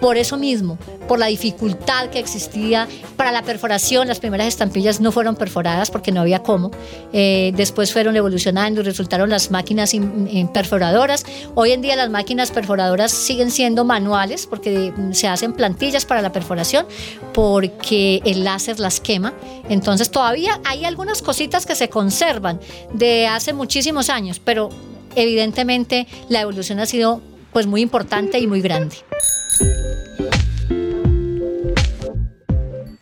por 0.00 0.16
eso 0.16 0.38
mismo, 0.38 0.78
por 1.06 1.18
la 1.18 1.26
dificultad 1.26 2.08
que 2.08 2.18
existía 2.18 2.88
para 3.16 3.32
la 3.32 3.42
perforación, 3.42 4.08
las 4.08 4.18
primeras 4.18 4.46
estampillas 4.46 4.98
no 4.98 5.12
fueron 5.12 5.36
perforadas 5.36 5.90
porque 5.90 6.10
no 6.10 6.22
había 6.22 6.42
cómo. 6.42 6.70
Eh, 7.12 7.52
después 7.54 7.92
fueron 7.92 8.16
evolucionando 8.16 8.80
y 8.80 8.84
resultaron 8.84 9.28
las 9.28 9.50
máquinas 9.50 9.94
perforadoras. 10.54 11.19
Hoy 11.54 11.72
en 11.72 11.82
día 11.82 11.96
las 11.96 12.10
máquinas 12.10 12.50
perforadoras 12.50 13.12
siguen 13.12 13.50
siendo 13.50 13.84
manuales 13.84 14.46
porque 14.46 14.92
mm, 14.96 15.12
se 15.12 15.28
hacen 15.28 15.52
plantillas 15.52 16.04
para 16.04 16.22
la 16.22 16.32
perforación 16.32 16.86
porque 17.32 18.20
el 18.24 18.44
láser 18.44 18.80
las 18.80 19.00
quema. 19.00 19.34
Entonces 19.68 20.10
todavía 20.10 20.60
hay 20.64 20.84
algunas 20.84 21.22
cositas 21.22 21.66
que 21.66 21.74
se 21.74 21.88
conservan 21.88 22.60
de 22.92 23.26
hace 23.26 23.52
muchísimos 23.52 24.10
años, 24.10 24.40
pero 24.40 24.70
evidentemente 25.14 26.06
la 26.28 26.40
evolución 26.40 26.80
ha 26.80 26.86
sido 26.86 27.20
pues 27.52 27.66
muy 27.66 27.80
importante 27.80 28.38
y 28.38 28.46
muy 28.46 28.60
grande. 28.60 28.96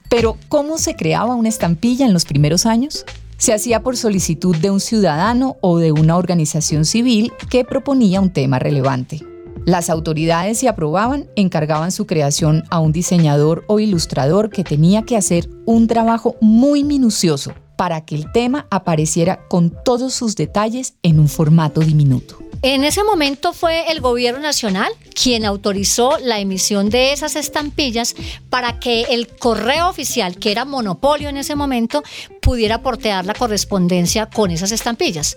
Pero, 0.09 0.39
¿cómo 0.49 0.79
se 0.79 0.97
creaba 0.97 1.35
una 1.35 1.51
estampilla 1.51 2.07
en 2.07 2.15
los 2.15 2.25
primeros 2.25 2.65
años? 2.65 3.05
Se 3.39 3.55
hacía 3.55 3.85
por 3.85 3.97
solicitud 3.97 4.57
de 4.57 4.73
un 4.73 4.81
ciudadano 4.81 5.57
o 5.61 5.79
de 5.79 5.93
una 5.93 6.17
organización 6.17 6.85
civil 6.85 7.33
que 7.49 7.65
proponía 7.65 8.21
un 8.21 8.33
tema 8.33 8.59
relevante. 8.59 9.21
Las 9.65 9.91
autoridades, 9.91 10.59
si 10.59 10.67
aprobaban, 10.67 11.29
encargaban 11.37 11.93
su 11.93 12.05
creación 12.05 12.65
a 12.69 12.81
un 12.81 12.91
diseñador 12.91 13.65
o 13.69 13.79
ilustrador 13.79 14.51
que 14.51 14.65
tenía 14.65 15.03
que 15.03 15.17
hacer 15.17 15.49
un 15.67 15.87
trabajo 15.87 16.35
muy 16.41 16.83
minucioso 16.83 17.53
para 17.79 18.05
que 18.05 18.17
el 18.17 18.33
tema 18.33 18.67
apareciera 18.71 19.47
con 19.47 19.73
todos 19.85 20.13
sus 20.13 20.35
detalles 20.35 20.95
en 21.05 21.21
un 21.21 21.29
formato 21.29 21.81
diminuto. 21.81 22.37
En 22.63 22.83
ese 22.83 23.05
momento 23.05 23.53
fue 23.53 23.93
el 23.93 24.01
gobierno 24.01 24.41
nacional 24.41 24.91
quien 25.15 25.45
autorizó 25.45 26.19
la 26.19 26.41
emisión 26.41 26.91
de 26.91 27.13
esas 27.13 27.37
estampillas 27.37 28.17
para 28.51 28.81
que 28.81 29.03
el 29.11 29.29
correo 29.29 29.89
oficial, 29.89 30.39
que 30.39 30.51
era 30.51 30.65
monopolio 30.65 31.29
en 31.29 31.37
ese 31.37 31.55
momento, 31.55 32.03
pudiera 32.43 32.83
portear 32.83 33.25
la 33.25 33.35
correspondencia 33.35 34.27
con 34.27 34.51
esas 34.51 34.73
estampillas 34.73 35.37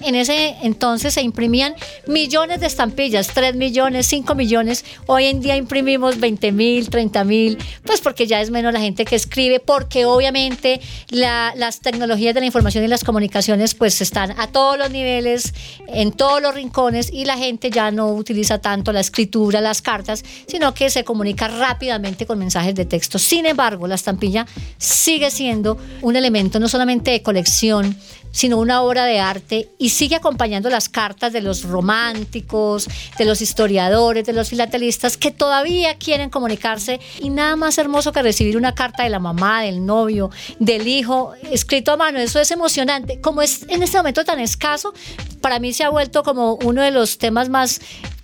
en 0.00 0.14
ese 0.14 0.56
entonces 0.62 1.14
se 1.14 1.22
imprimían 1.22 1.74
millones 2.06 2.60
de 2.60 2.66
estampillas, 2.66 3.28
3 3.28 3.56
millones, 3.56 4.06
5 4.06 4.34
millones. 4.34 4.84
Hoy 5.06 5.26
en 5.26 5.40
día 5.40 5.56
imprimimos 5.56 6.18
20 6.18 6.52
mil, 6.52 6.88
30 6.90 7.24
mil, 7.24 7.58
pues 7.84 8.00
porque 8.00 8.26
ya 8.26 8.40
es 8.40 8.50
menos 8.50 8.72
la 8.72 8.80
gente 8.80 9.04
que 9.04 9.16
escribe, 9.16 9.60
porque 9.60 10.04
obviamente 10.04 10.80
las 11.10 11.80
tecnologías 11.80 12.34
de 12.34 12.40
la 12.40 12.46
información 12.46 12.84
y 12.84 12.88
las 12.88 13.04
comunicaciones 13.04 13.74
pues 13.74 14.00
están 14.00 14.38
a 14.38 14.48
todos 14.48 14.78
los 14.78 14.90
niveles, 14.90 15.52
en 15.88 16.12
todos 16.12 16.40
los 16.40 16.54
rincones 16.54 17.12
y 17.12 17.24
la 17.24 17.36
gente 17.36 17.70
ya 17.70 17.90
no 17.90 18.08
utiliza 18.08 18.60
tanto 18.60 18.92
la 18.92 19.00
escritura, 19.00 19.60
las 19.60 19.82
cartas, 19.82 20.24
sino 20.46 20.74
que 20.74 20.90
se 20.90 21.04
comunica 21.04 21.48
rápidamente 21.48 22.26
con 22.26 22.38
mensajes 22.38 22.74
de 22.74 22.84
texto. 22.84 23.18
Sin 23.18 23.46
embargo, 23.46 23.86
la 23.86 23.94
estampilla 23.94 24.46
sigue 24.78 25.30
siendo 25.30 25.78
un 26.02 26.16
elemento 26.16 26.58
no 26.58 26.68
solamente 26.68 27.10
de 27.10 27.22
colección, 27.22 27.96
sino 28.32 28.58
una 28.58 28.82
obra 28.82 29.04
de 29.04 29.20
arte 29.20 29.70
y 29.78 29.90
sigue 29.90 30.16
acompañando 30.16 30.70
las 30.70 30.88
cartas 30.88 31.32
de 31.32 31.40
los 31.40 31.64
románticos, 31.64 32.88
de 33.18 33.24
los 33.24 33.40
historiadores, 33.40 34.24
de 34.24 34.32
los 34.32 34.48
filatelistas 34.48 35.16
que 35.16 35.30
todavía 35.30 35.96
quieren 35.96 36.30
comunicarse 36.30 37.00
y 37.20 37.30
nada 37.30 37.56
más 37.56 37.78
hermoso 37.78 38.12
que 38.12 38.22
recibir 38.22 38.56
una 38.56 38.74
carta 38.74 39.02
de 39.02 39.10
la 39.10 39.18
mamá, 39.18 39.62
del 39.62 39.84
novio, 39.84 40.30
del 40.58 40.88
hijo, 40.88 41.34
escrito 41.50 41.92
a 41.92 41.96
mano. 41.96 42.18
Eso 42.18 42.40
es 42.40 42.50
emocionante. 42.50 43.20
Como 43.20 43.42
es 43.42 43.64
en 43.68 43.82
este 43.82 43.96
momento 43.96 44.24
tan 44.24 44.40
escaso, 44.40 44.92
para 45.40 45.58
mí 45.58 45.72
se 45.72 45.84
ha 45.84 45.90
vuelto 45.90 46.22
como 46.22 46.54
uno 46.56 46.82
de 46.82 46.90
los 46.90 47.18
temas 47.18 47.48
más 47.48 47.80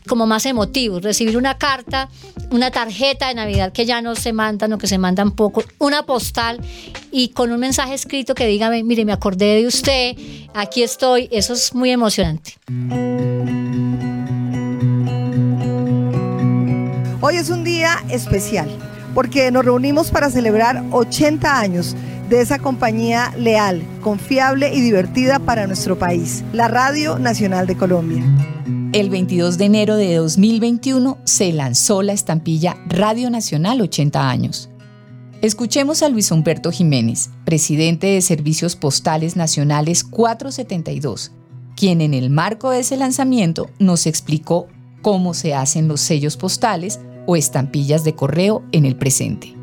como 0.07 0.27
más 0.27 0.47
emotivos. 0.47 1.03
Recibir 1.03 1.37
una 1.37 1.59
carta, 1.59 2.09
una 2.51 2.71
tarjeta 2.71 3.29
de 3.29 3.35
Navidad 3.35 3.73
que 3.73 3.85
ya 3.87 4.01
no 4.01 4.14
se 4.14 4.33
mandan 4.33 4.73
o 4.73 4.79
que 4.79 4.87
se 4.87 4.99
mandan 4.99 5.33
poco, 5.33 5.62
una 5.79 6.05
postal 6.05 6.61
y 7.11 7.29
con 7.29 7.53
un 7.53 7.61
mensaje 7.61 7.95
escrito 7.95 8.35
que 8.35 8.47
diga, 8.47 8.71
mire, 8.71 9.05
me 9.05 9.12
acordé 9.12 9.61
de 9.61 9.66
usted, 9.66 10.16
aquí 10.55 10.83
estoy. 10.83 11.29
Eso 11.31 11.53
es 11.53 11.75
muy 11.75 11.90
emocionante. 11.90 12.55
Hoy 17.21 17.37
es 17.37 17.51
un 17.51 17.64
día 17.64 18.05
especial 18.09 18.69
porque 19.14 19.51
nos 19.51 19.64
reunimos 19.64 20.11
para 20.11 20.31
celebrar 20.31 20.85
80 20.92 21.59
años 21.59 21.97
de 22.29 22.40
esa 22.40 22.59
compañía 22.59 23.33
leal, 23.38 23.83
confiable 24.03 24.75
y 24.75 24.81
divertida 24.81 25.38
para 25.38 25.66
nuestro 25.66 25.99
país, 25.99 26.45
la 26.53 26.69
Radio 26.69 27.19
Nacional 27.19 27.66
de 27.66 27.77
Colombia. 27.77 28.23
El 28.96 29.11
22 29.11 29.59
de 29.59 29.66
enero 29.66 29.96
de 29.96 30.14
2021 30.14 31.18
se 31.24 31.52
lanzó 31.52 32.00
la 32.00 32.14
estampilla 32.14 32.78
Radio 32.87 33.28
Nacional 33.28 33.82
80 33.82 34.30
años. 34.30 34.70
Escuchemos 35.42 36.02
a 36.02 36.09
Luis 36.09 36.30
Humberto 36.30 36.72
Jiménez, 36.72 37.28
presidente 37.44 38.06
de 38.06 38.22
Servicios 38.22 38.74
Postales 38.74 39.37
Nacionales 39.37 40.02
472, 40.02 41.30
quien 41.76 42.00
en 42.00 42.14
el 42.14 42.30
marco 42.30 42.70
de 42.70 42.80
ese 42.80 42.96
lanzamiento 42.96 43.68
nos 43.78 44.06
explicó 44.06 44.66
cómo 45.02 45.35
se 45.35 45.52
hacen 45.52 45.88
los 45.88 46.00
sellos 46.00 46.38
postales 46.38 46.98
o 47.26 47.37
estampillas 47.37 48.02
de 48.02 48.14
correo 48.14 48.64
en 48.72 48.87
el 48.87 48.96
presente. 48.96 49.54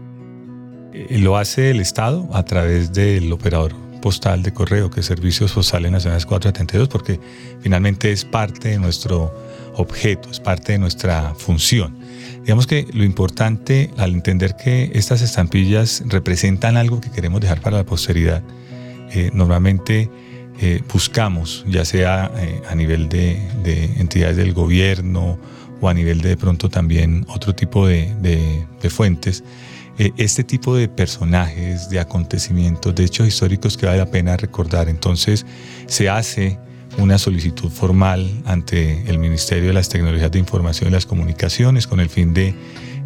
Eh, 0.93 1.17
lo 1.17 1.37
hace 1.37 1.71
el 1.71 1.79
Estado 1.79 2.29
a 2.33 2.45
través 2.45 2.93
del 2.93 3.33
operador 3.33 3.82
postal 4.03 4.43
de 4.43 4.51
correo, 4.51 4.91
que 4.91 4.99
es 4.99 5.05
Servicios 5.05 5.53
Postales 5.53 5.89
Nacionales 5.89 6.25
472, 6.25 6.89
porque 6.89 7.21
finalmente 7.61 8.11
es 8.11 8.25
parte 8.25 8.67
de 8.67 8.77
nuestro 8.77 9.33
objeto, 9.75 10.29
es 10.29 10.41
parte 10.41 10.73
de 10.73 10.77
nuestra 10.77 11.33
función. 11.35 11.95
Digamos 12.41 12.67
que 12.67 12.85
lo 12.91 13.05
importante 13.05 13.91
al 13.95 14.11
entender 14.11 14.57
que 14.61 14.91
estas 14.93 15.21
estampillas 15.21 16.03
representan 16.05 16.75
algo 16.75 16.99
que 16.99 17.11
queremos 17.11 17.39
dejar 17.39 17.61
para 17.61 17.77
la 17.77 17.85
posteridad, 17.85 18.43
eh, 19.13 19.31
normalmente 19.33 20.09
eh, 20.59 20.81
buscamos, 20.91 21.63
ya 21.65 21.85
sea 21.85 22.29
a 22.69 22.75
nivel 22.75 23.07
de, 23.07 23.37
entidades 23.97 24.35
del 24.35 24.51
gobierno 24.51 25.39
o 25.79 25.87
a 25.87 25.93
nivel 25.93 26.19
de, 26.19 26.35
pronto 26.35 26.67
también 26.67 27.25
otro 27.29 27.55
tipo 27.55 27.87
de, 27.87 28.13
de 28.21 28.89
fuentes, 28.89 29.45
eh, 29.99 30.11
este 30.17 30.43
tipo 30.43 30.75
de 30.75 30.87
personajes, 30.87 31.87
de 31.89 31.99
acontecimientos, 31.99 32.95
de 32.95 33.03
hechos 33.03 33.27
históricos 33.27 33.77
que 33.77 33.85
vale 33.85 33.99
la 33.99 34.07
pena 34.07 34.35
recordar. 34.37 34.89
Entonces 34.89 35.45
se 35.85 36.09
hace 36.09 36.57
una 36.97 37.19
solicitud 37.19 37.69
formal 37.69 38.27
ante 38.45 39.07
el 39.07 39.19
Ministerio 39.19 39.67
de 39.67 39.73
las 39.73 39.89
Tecnologías 39.89 40.31
de 40.31 40.39
Información 40.39 40.89
y 40.89 40.93
las 40.93 41.05
Comunicaciones 41.05 41.85
con 41.85 41.99
el 41.99 42.09
fin 42.09 42.33
de 42.33 42.55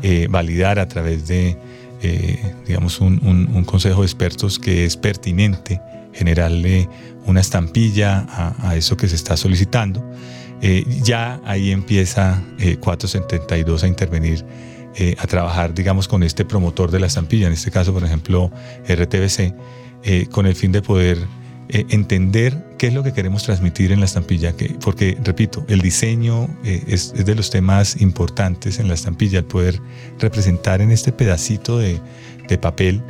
eh, 0.01 0.27
validar 0.29 0.79
a 0.79 0.87
través 0.87 1.27
de, 1.27 1.57
eh, 2.01 2.53
digamos, 2.65 3.01
un, 3.01 3.63
consejo 3.65 4.01
de 4.01 4.05
expertos 4.05 4.57
que 4.57 4.85
es 4.85 4.95
pertinente 4.95 5.81
generarle 6.13 6.87
una 7.25 7.41
estampilla 7.41 8.25
a, 8.29 8.75
eso 8.77 8.95
que 8.95 9.09
se 9.09 9.15
está 9.15 9.35
solicitando. 9.35 10.09
ya 11.03 11.39
ahí 11.45 11.71
empieza 11.71 12.41
472 12.79 13.83
a 13.83 13.87
intervenir 13.87 14.45
eh, 14.99 15.15
a 15.19 15.27
trabajar, 15.27 15.75
digamos, 15.75 16.07
con 16.07 16.23
este 16.23 16.43
promotor 16.43 16.89
de 16.89 16.99
la 16.99 17.05
estampilla, 17.05 17.45
en 17.45 17.53
este 17.53 17.69
caso, 17.69 17.93
por 17.93 18.03
ejemplo, 18.03 18.51
RTBC, 18.89 19.53
eh, 20.01 20.25
con 20.31 20.47
el 20.47 20.55
fin 20.55 20.71
de 20.71 20.81
poder 20.81 21.19
eh, 21.69 21.85
entender 21.89 22.65
qué 22.79 22.87
es 22.87 22.95
lo 22.95 23.03
que 23.03 23.13
queremos 23.13 23.43
transmitir 23.43 23.91
en 23.91 23.99
la 23.99 24.07
estampilla, 24.07 24.53
que, 24.53 24.75
porque, 24.81 25.15
repito, 25.23 25.63
el 25.67 25.81
diseño 25.81 26.49
es, 26.63 27.13
de 27.13 27.35
los 27.35 27.51
temas 27.51 28.01
importantes 28.01 28.79
en 28.79 28.87
la 28.87 28.95
estampilla, 28.95 29.37
el 29.37 29.45
poder 29.45 29.79
representar 30.17 30.81
en 30.81 30.89
este 30.89 31.11
pedacito 31.11 31.77
de, 31.77 32.01
papel 32.59 33.03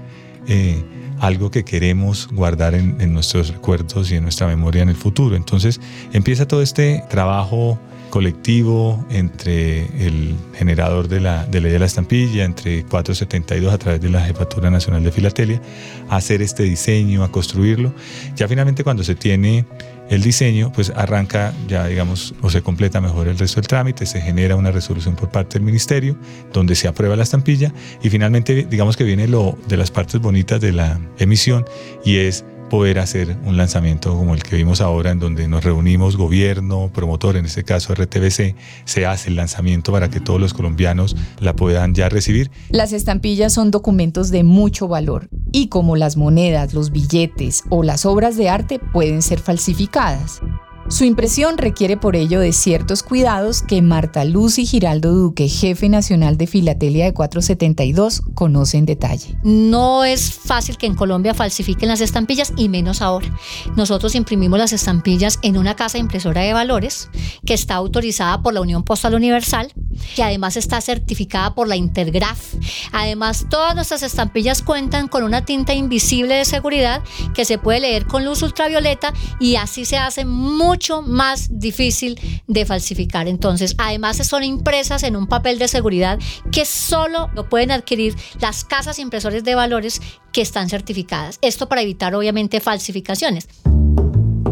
algo 1.20 1.52
que 1.52 1.64
queremos 1.64 2.28
guardar 2.34 2.76
en, 2.76 3.14
nuestros 3.14 3.48
recuerdos 3.48 4.12
y 4.12 4.16
en 4.16 4.24
nuestra 4.24 4.48
memoria 4.48 4.82
en 4.82 4.90
el 4.90 4.98
futuro. 4.98 5.38
Entonces 5.38 5.80
empieza 6.12 6.48
todo 6.50 6.62
este 6.62 7.06
trabajo 7.10 7.80
colectivo 8.18 9.06
entre 9.12 9.82
el 10.04 10.36
generador 10.56 11.08
de 11.08 11.20
la 11.20 11.46
de 11.46 11.62
ley 11.62 11.72
de 11.72 11.78
la 11.78 11.86
estampilla, 11.86 12.46
entre 12.46 12.84
472 12.84 13.72
a 13.72 13.78
través 13.78 14.02
de 14.02 14.10
la 14.10 14.22
Jefatura 14.22 14.72
Nacional 14.72 15.04
de 15.04 15.12
Filatelia, 15.12 15.62
a 16.10 16.16
hacer 16.16 16.42
este 16.42 16.64
diseño, 16.64 17.24
a 17.24 17.32
construirlo. 17.32 17.94
Ya 18.36 18.48
finalmente 18.48 18.84
cuando 18.84 19.04
se 19.04 19.14
tiene 19.14 19.68
el 20.10 20.24
diseño, 20.24 20.72
pues 20.74 20.92
arranca 20.96 21.54
ya, 21.68 21.86
digamos, 21.86 22.34
o 22.42 22.50
se 22.50 22.64
completa 22.64 23.00
mejor 23.02 23.28
el 23.28 23.38
resto 23.38 23.62
del 23.62 23.68
trámite, 23.68 24.08
se 24.08 24.20
genera 24.20 24.56
una 24.56 24.72
resolución 24.72 25.16
por 25.16 25.30
parte 25.30 25.60
del 25.60 25.64
ministerio, 25.64 26.18
donde 26.52 26.74
se 26.74 26.88
aprueba 26.88 27.16
la 27.16 27.22
estampilla 27.22 27.72
y 28.02 28.10
finalmente, 28.10 28.66
digamos 28.68 28.98
que 28.98 29.04
viene 29.04 29.28
lo 29.28 29.60
de 29.68 29.78
las 29.78 29.92
partes 29.92 30.20
bonitas 30.20 30.60
de 30.60 30.72
la 30.72 31.00
emisión 31.20 31.66
y 32.04 32.18
es 32.18 32.46
poder 32.70 33.00
hacer 33.00 33.38
un 33.46 33.58
lanzamiento 33.58 34.16
como 34.16 34.34
el 34.34 34.44
que 34.44 34.56
vimos 34.56 34.82
ahora, 34.82 35.12
en 35.12 35.20
donde 35.20 35.48
nos 35.48 35.64
reunimos 35.64 36.18
gobierno, 36.18 36.90
promotor, 36.94 37.38
en 37.38 37.46
este 37.46 37.64
caso 37.64 37.94
RTBC, 37.94 38.56
se 38.86 39.06
hace 39.06 39.30
el 39.30 39.36
lanzamiento 39.36 39.92
para 39.92 40.10
que 40.10 40.20
todos 40.20 40.40
los 40.40 40.54
colombianos 40.54 41.16
la 41.40 41.56
puedan 41.56 41.94
ya 41.94 42.10
recibir. 42.10 42.52
Las 42.70 42.94
estampillas 42.94 43.54
son 43.54 43.72
documentos 43.72 44.30
de 44.30 44.44
mucho 44.44 44.88
valor 44.88 45.30
y 45.52 45.70
como 45.70 45.96
las 45.96 46.18
monedas, 46.18 46.74
los 46.74 46.92
billetes 46.92 47.64
o 47.70 47.84
las 47.84 48.06
obras 48.06 48.38
de 48.38 48.50
arte 48.50 48.80
pueden 48.80 49.22
ser 49.22 49.40
falsificadas. 49.40 50.42
Su 50.90 51.04
impresión 51.04 51.58
requiere 51.58 51.98
por 51.98 52.16
ello 52.16 52.40
de 52.40 52.54
ciertos 52.54 53.04
cuidados 53.04 53.62
que 53.62 53.82
Marta 53.82 54.24
Luz 54.24 54.58
y 54.58 54.66
Giraldo 54.66 55.12
Duque, 55.12 55.50
jefe 55.50 55.90
nacional 55.90 56.38
de 56.38 56.48
Filatelia 56.48 57.04
de 57.04 57.14
472, 57.14 58.22
conocen 58.34 58.78
en 58.80 58.86
detalle. 58.86 59.38
No 59.44 60.06
es 60.06 60.32
fácil 60.32 60.78
que 60.78 60.86
en 60.86 60.96
Colombia 60.96 61.34
falsifiquen 61.34 61.90
las 61.90 62.00
estampillas 62.00 62.54
y 62.56 62.70
menos 62.70 63.02
ahora. 63.02 63.28
Nosotros 63.76 64.16
imprimimos 64.16 64.60
las 64.60 64.72
estampillas 64.72 65.40
en 65.42 65.58
una 65.58 65.76
casa 65.76 65.98
impresora 65.98 66.42
de 66.42 66.54
valores 66.54 67.10
que 67.46 67.54
está 67.54 67.76
autorizada 67.76 68.42
por 68.42 68.54
la 68.54 68.62
Unión 68.62 68.84
Postal 68.84 69.16
Universal, 69.16 69.74
que 70.16 70.24
además 70.24 70.56
está 70.56 70.80
certificada 70.80 71.54
por 71.54 71.68
la 71.68 71.76
Intergraph. 71.76 72.56
Además, 72.94 73.48
todas 73.50 73.76
nuestras 73.76 74.04
estampillas 74.04 74.62
cuentan 74.62 75.10
con 75.10 75.24
una 75.24 75.44
tinta 75.44 75.74
invisible 75.74 76.36
de 76.36 76.46
seguridad 76.46 77.04
que 77.34 77.44
se 77.44 77.58
puede 77.58 77.82
leer 77.82 78.06
con 78.06 78.24
luz 78.24 78.42
ultravioleta 78.42 79.12
y 79.40 79.58
así 79.58 79.84
se 79.84 79.98
hace 79.98 80.24
muy 80.24 80.77
mucho 80.78 81.02
más 81.02 81.50
difícil 81.50 82.20
de 82.46 82.64
falsificar. 82.64 83.28
Entonces, 83.28 83.74
además 83.80 84.18
son 84.18 84.44
impresas 84.44 85.02
en 85.02 85.16
un 85.16 85.26
papel 85.26 85.58
de 85.58 85.68
seguridad 85.68 86.20
que 86.52 86.66
solo 86.66 87.32
lo 87.34 87.50
pueden 87.50 87.72
adquirir 87.72 88.16
las 88.40 88.64
casas 88.64 89.00
impresores 89.00 89.44
de 89.44 89.56
valores 89.56 90.00
que 90.32 90.42
están 90.42 90.70
certificadas. 90.70 91.40
Esto 91.42 91.68
para 91.68 91.82
evitar 91.82 92.14
obviamente 92.14 92.60
falsificaciones. 92.60 93.48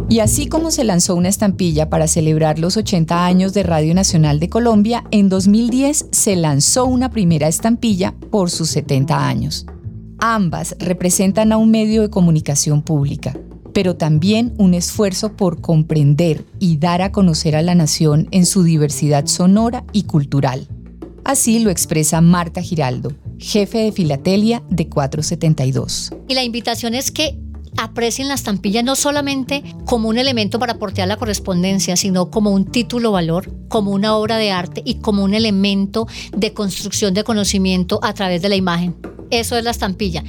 Y 0.10 0.18
así 0.18 0.48
como 0.48 0.72
se 0.72 0.84
lanzó 0.84 1.14
una 1.14 1.30
estampilla 1.30 1.92
para 1.92 2.08
celebrar 2.08 2.58
los 2.58 2.76
80 2.76 3.24
años 3.24 3.54
de 3.54 3.62
Radio 3.62 3.94
Nacional 3.94 4.40
de 4.40 4.50
Colombia, 4.50 5.04
en 5.12 5.30
2010 5.30 6.08
se 6.12 6.36
lanzó 6.36 6.86
una 6.86 7.12
primera 7.12 7.48
estampilla 7.48 8.16
por 8.32 8.50
sus 8.50 8.70
70 8.70 9.28
años. 9.28 9.68
Ambas 10.18 10.76
representan 10.80 11.52
a 11.52 11.58
un 11.58 11.70
medio 11.70 12.02
de 12.02 12.10
comunicación 12.10 12.82
pública, 12.82 13.38
pero 13.76 13.98
también 13.98 14.54
un 14.58 14.74
esfuerzo 14.74 15.34
por 15.34 15.60
comprender 15.60 16.46
y 16.60 16.78
dar 16.78 17.02
a 17.02 17.12
conocer 17.12 17.58
a 17.58 17.62
la 17.62 17.76
nación 17.76 18.30
en 18.32 18.46
su 18.46 18.64
diversidad 18.64 19.26
sonora 19.26 19.84
y 19.92 20.04
cultural. 20.04 20.70
Así 21.26 21.60
lo 21.60 21.70
expresa 21.70 22.22
Marta 22.22 22.62
Giraldo, 22.62 23.12
jefe 23.38 23.80
de 23.80 23.92
Filatelia 23.92 24.64
de 24.70 24.88
472. 24.88 26.14
Y 26.30 26.36
la 26.36 26.46
invitación 26.46 26.94
es 26.94 27.12
que 27.12 27.38
aprecien 27.76 28.30
la 28.30 28.36
estampilla 28.36 28.82
no 28.82 28.96
solamente 28.96 29.62
como 29.84 30.08
un 30.08 30.20
elemento 30.20 30.58
para 30.58 30.80
portear 30.80 31.10
la 31.10 31.18
correspondencia, 31.18 31.98
sino 31.98 32.32
como 32.32 32.52
un 32.52 32.72
título 32.72 33.12
valor, 33.12 33.52
como 33.68 33.92
una 33.92 34.16
obra 34.16 34.38
de 34.38 34.52
arte 34.52 34.84
y 34.86 35.00
como 35.00 35.22
un 35.22 35.34
elemento 35.34 36.08
de 36.32 36.54
construcción 36.54 37.14
de 37.14 37.26
conocimiento 37.26 38.00
a 38.04 38.14
través 38.14 38.42
de 38.42 38.48
la 38.48 38.56
imagen. 38.56 38.96
Eso 39.39 39.58
es 39.58 39.63
la 39.63 39.71
estampilla. 39.71 40.24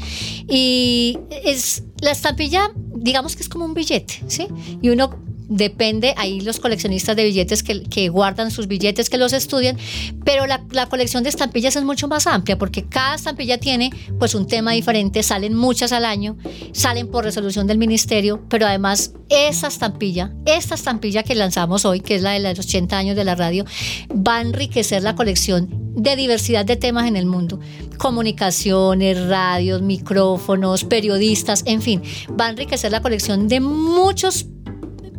Y 0.48 1.18
es 1.44 1.84
la 2.00 2.10
estampilla, 2.10 2.70
digamos 2.94 3.36
que 3.36 3.42
es 3.42 3.48
como 3.48 3.64
un 3.64 3.74
billete, 3.74 4.22
¿sí? 4.26 4.48
Y 4.82 4.90
uno 4.90 5.10
depende, 5.48 6.14
ahí 6.16 6.40
los 6.40 6.60
coleccionistas 6.60 7.16
de 7.16 7.24
billetes 7.24 7.62
que, 7.62 8.08
guardan 8.08 8.50
sus 8.50 8.66
billetes, 8.66 9.10
que 9.10 9.18
los 9.18 9.32
estudian, 9.32 9.76
pero 10.24 10.46
la, 10.46 10.64
la, 10.70 10.86
colección 10.86 11.22
de 11.22 11.28
estampillas 11.28 11.76
es 11.76 11.84
mucho 11.84 12.08
más 12.08 12.26
amplia 12.26 12.56
porque 12.56 12.84
cada 12.84 13.16
estampilla 13.16 13.58
tiene 13.58 13.90
pues 14.18 14.34
un 14.34 14.46
tema 14.46 14.72
diferente, 14.72 15.22
salen 15.22 15.54
muchas 15.54 15.92
al 15.92 16.04
año, 16.04 16.36
salen 16.72 17.08
por 17.08 17.24
resolución 17.24 17.66
del 17.66 17.78
ministerio, 17.78 18.44
pero 18.48 18.66
además 18.66 19.12
esa 19.28 19.68
estampilla, 19.68 20.32
esta 20.44 20.74
estampilla 20.74 21.22
que 21.22 21.34
lanzamos 21.34 21.84
hoy, 21.84 22.00
que 22.00 22.16
es 22.16 22.22
la 22.22 22.32
de 22.32 22.40
los 22.40 22.58
80 22.58 22.96
años 22.96 23.16
de 23.16 23.24
la 23.24 23.34
radio, 23.34 23.64
va 24.10 24.38
a 24.38 24.40
enriquecer 24.40 25.02
la 25.02 25.14
colección 25.14 25.68
de 25.96 26.14
diversidad 26.14 26.64
de 26.64 26.76
temas 26.76 27.06
en 27.06 27.16
el 27.16 27.26
mundo. 27.26 27.58
Comunicaciones, 27.98 29.26
radios, 29.26 29.82
micrófonos, 29.82 30.84
periodistas, 30.84 31.62
en 31.66 31.82
fin, 31.82 32.02
va 32.38 32.46
a 32.46 32.50
enriquecer 32.50 32.92
la 32.92 33.00
colección 33.00 33.48
de 33.48 33.60
muchos 33.60 34.46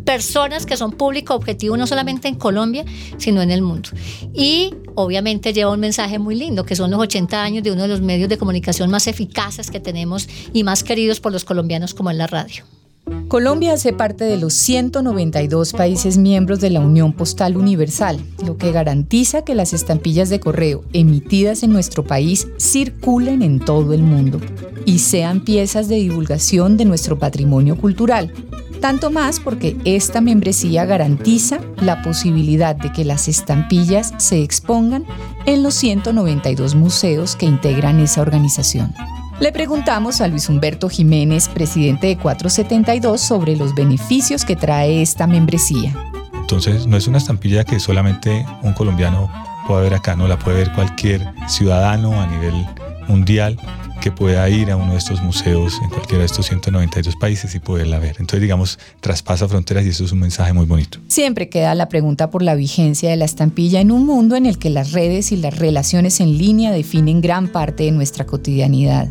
personas 0.07 0.65
que 0.65 0.77
son 0.77 0.93
público 0.93 1.35
objetivo 1.35 1.75
no 1.75 1.85
solamente 1.85 2.29
en 2.29 2.35
Colombia, 2.35 2.85
sino 3.17 3.41
en 3.41 3.51
el 3.51 3.61
mundo. 3.61 3.89
Y 4.33 4.73
obviamente 4.95 5.51
lleva 5.51 5.73
un 5.73 5.81
mensaje 5.81 6.17
muy 6.17 6.35
lindo, 6.35 6.63
que 6.63 6.77
son 6.77 6.91
los 6.91 7.01
80 7.01 7.43
años 7.43 7.61
de 7.61 7.73
uno 7.73 7.81
de 7.81 7.89
los 7.89 7.99
medios 7.99 8.29
de 8.29 8.37
comunicación 8.37 8.89
más 8.89 9.07
eficaces 9.07 9.69
que 9.69 9.81
tenemos 9.81 10.29
y 10.53 10.63
más 10.63 10.85
queridos 10.85 11.19
por 11.19 11.33
los 11.33 11.43
colombianos 11.43 11.93
como 11.93 12.09
es 12.09 12.15
la 12.15 12.25
radio. 12.25 12.63
Colombia 13.27 13.73
hace 13.73 13.91
parte 13.91 14.23
de 14.23 14.37
los 14.37 14.53
192 14.53 15.73
países 15.73 16.17
miembros 16.17 16.61
de 16.61 16.69
la 16.69 16.79
Unión 16.79 17.11
Postal 17.11 17.57
Universal, 17.57 18.17
lo 18.45 18.57
que 18.57 18.71
garantiza 18.71 19.43
que 19.43 19.55
las 19.55 19.73
estampillas 19.73 20.29
de 20.29 20.39
correo 20.39 20.85
emitidas 20.93 21.63
en 21.63 21.73
nuestro 21.73 22.05
país 22.05 22.47
circulen 22.57 23.41
en 23.41 23.59
todo 23.59 23.93
el 23.93 24.03
mundo 24.03 24.39
y 24.85 24.99
sean 24.99 25.43
piezas 25.43 25.89
de 25.89 25.95
divulgación 25.95 26.77
de 26.77 26.85
nuestro 26.85 27.19
patrimonio 27.19 27.75
cultural. 27.75 28.31
Tanto 28.81 29.09
más 29.09 29.39
porque 29.39 29.75
esta 29.85 30.21
membresía 30.21 30.85
garantiza 30.85 31.59
la 31.81 32.01
posibilidad 32.01 32.75
de 32.75 32.91
que 32.91 33.05
las 33.05 33.27
estampillas 33.27 34.13
se 34.17 34.43
expongan 34.43 35.05
en 35.45 35.63
los 35.63 35.73
192 35.75 36.75
museos 36.75 37.35
que 37.35 37.45
integran 37.45 37.99
esa 37.99 38.21
organización. 38.21 38.93
Le 39.39 39.51
preguntamos 39.51 40.21
a 40.21 40.27
Luis 40.27 40.49
Humberto 40.49 40.89
Jiménez, 40.89 41.47
presidente 41.47 42.07
de 42.07 42.17
472, 42.17 43.21
sobre 43.21 43.55
los 43.55 43.75
beneficios 43.75 44.45
que 44.45 44.55
trae 44.55 45.01
esta 45.01 45.27
membresía. 45.27 45.95
Entonces, 46.33 46.87
no 46.87 46.97
es 46.97 47.07
una 47.07 47.17
estampilla 47.17 47.63
que 47.63 47.79
solamente 47.79 48.45
un 48.63 48.73
colombiano 48.73 49.29
pueda 49.67 49.81
ver 49.81 49.93
acá, 49.93 50.15
no 50.15 50.27
la 50.27 50.39
puede 50.39 50.57
ver 50.57 50.71
cualquier 50.73 51.27
ciudadano 51.47 52.19
a 52.19 52.25
nivel 52.25 52.65
mundial 53.07 53.59
que 53.99 54.11
pueda 54.11 54.47
ir 54.49 54.71
a 54.71 54.75
uno 54.75 54.93
de 54.93 54.97
estos 54.97 55.21
museos 55.21 55.79
en 55.83 55.89
cualquiera 55.89 56.19
de 56.19 56.25
estos 56.25 56.45
192 56.47 57.15
países 57.15 57.55
y 57.55 57.59
poderla 57.59 57.99
ver. 57.99 58.15
Entonces, 58.19 58.41
digamos, 58.41 58.79
traspasa 59.01 59.47
fronteras 59.47 59.85
y 59.85 59.89
eso 59.89 60.05
es 60.05 60.11
un 60.11 60.19
mensaje 60.19 60.53
muy 60.53 60.65
bonito. 60.65 60.99
Siempre 61.07 61.49
queda 61.49 61.75
la 61.75 61.89
pregunta 61.89 62.29
por 62.29 62.41
la 62.41 62.55
vigencia 62.55 63.09
de 63.09 63.15
la 63.15 63.25
estampilla 63.25 63.81
en 63.81 63.91
un 63.91 64.05
mundo 64.05 64.35
en 64.35 64.45
el 64.45 64.57
que 64.57 64.69
las 64.69 64.91
redes 64.91 65.31
y 65.31 65.37
las 65.37 65.57
relaciones 65.57 66.19
en 66.19 66.37
línea 66.37 66.71
definen 66.71 67.21
gran 67.21 67.47
parte 67.47 67.83
de 67.83 67.91
nuestra 67.91 68.25
cotidianidad. 68.25 69.09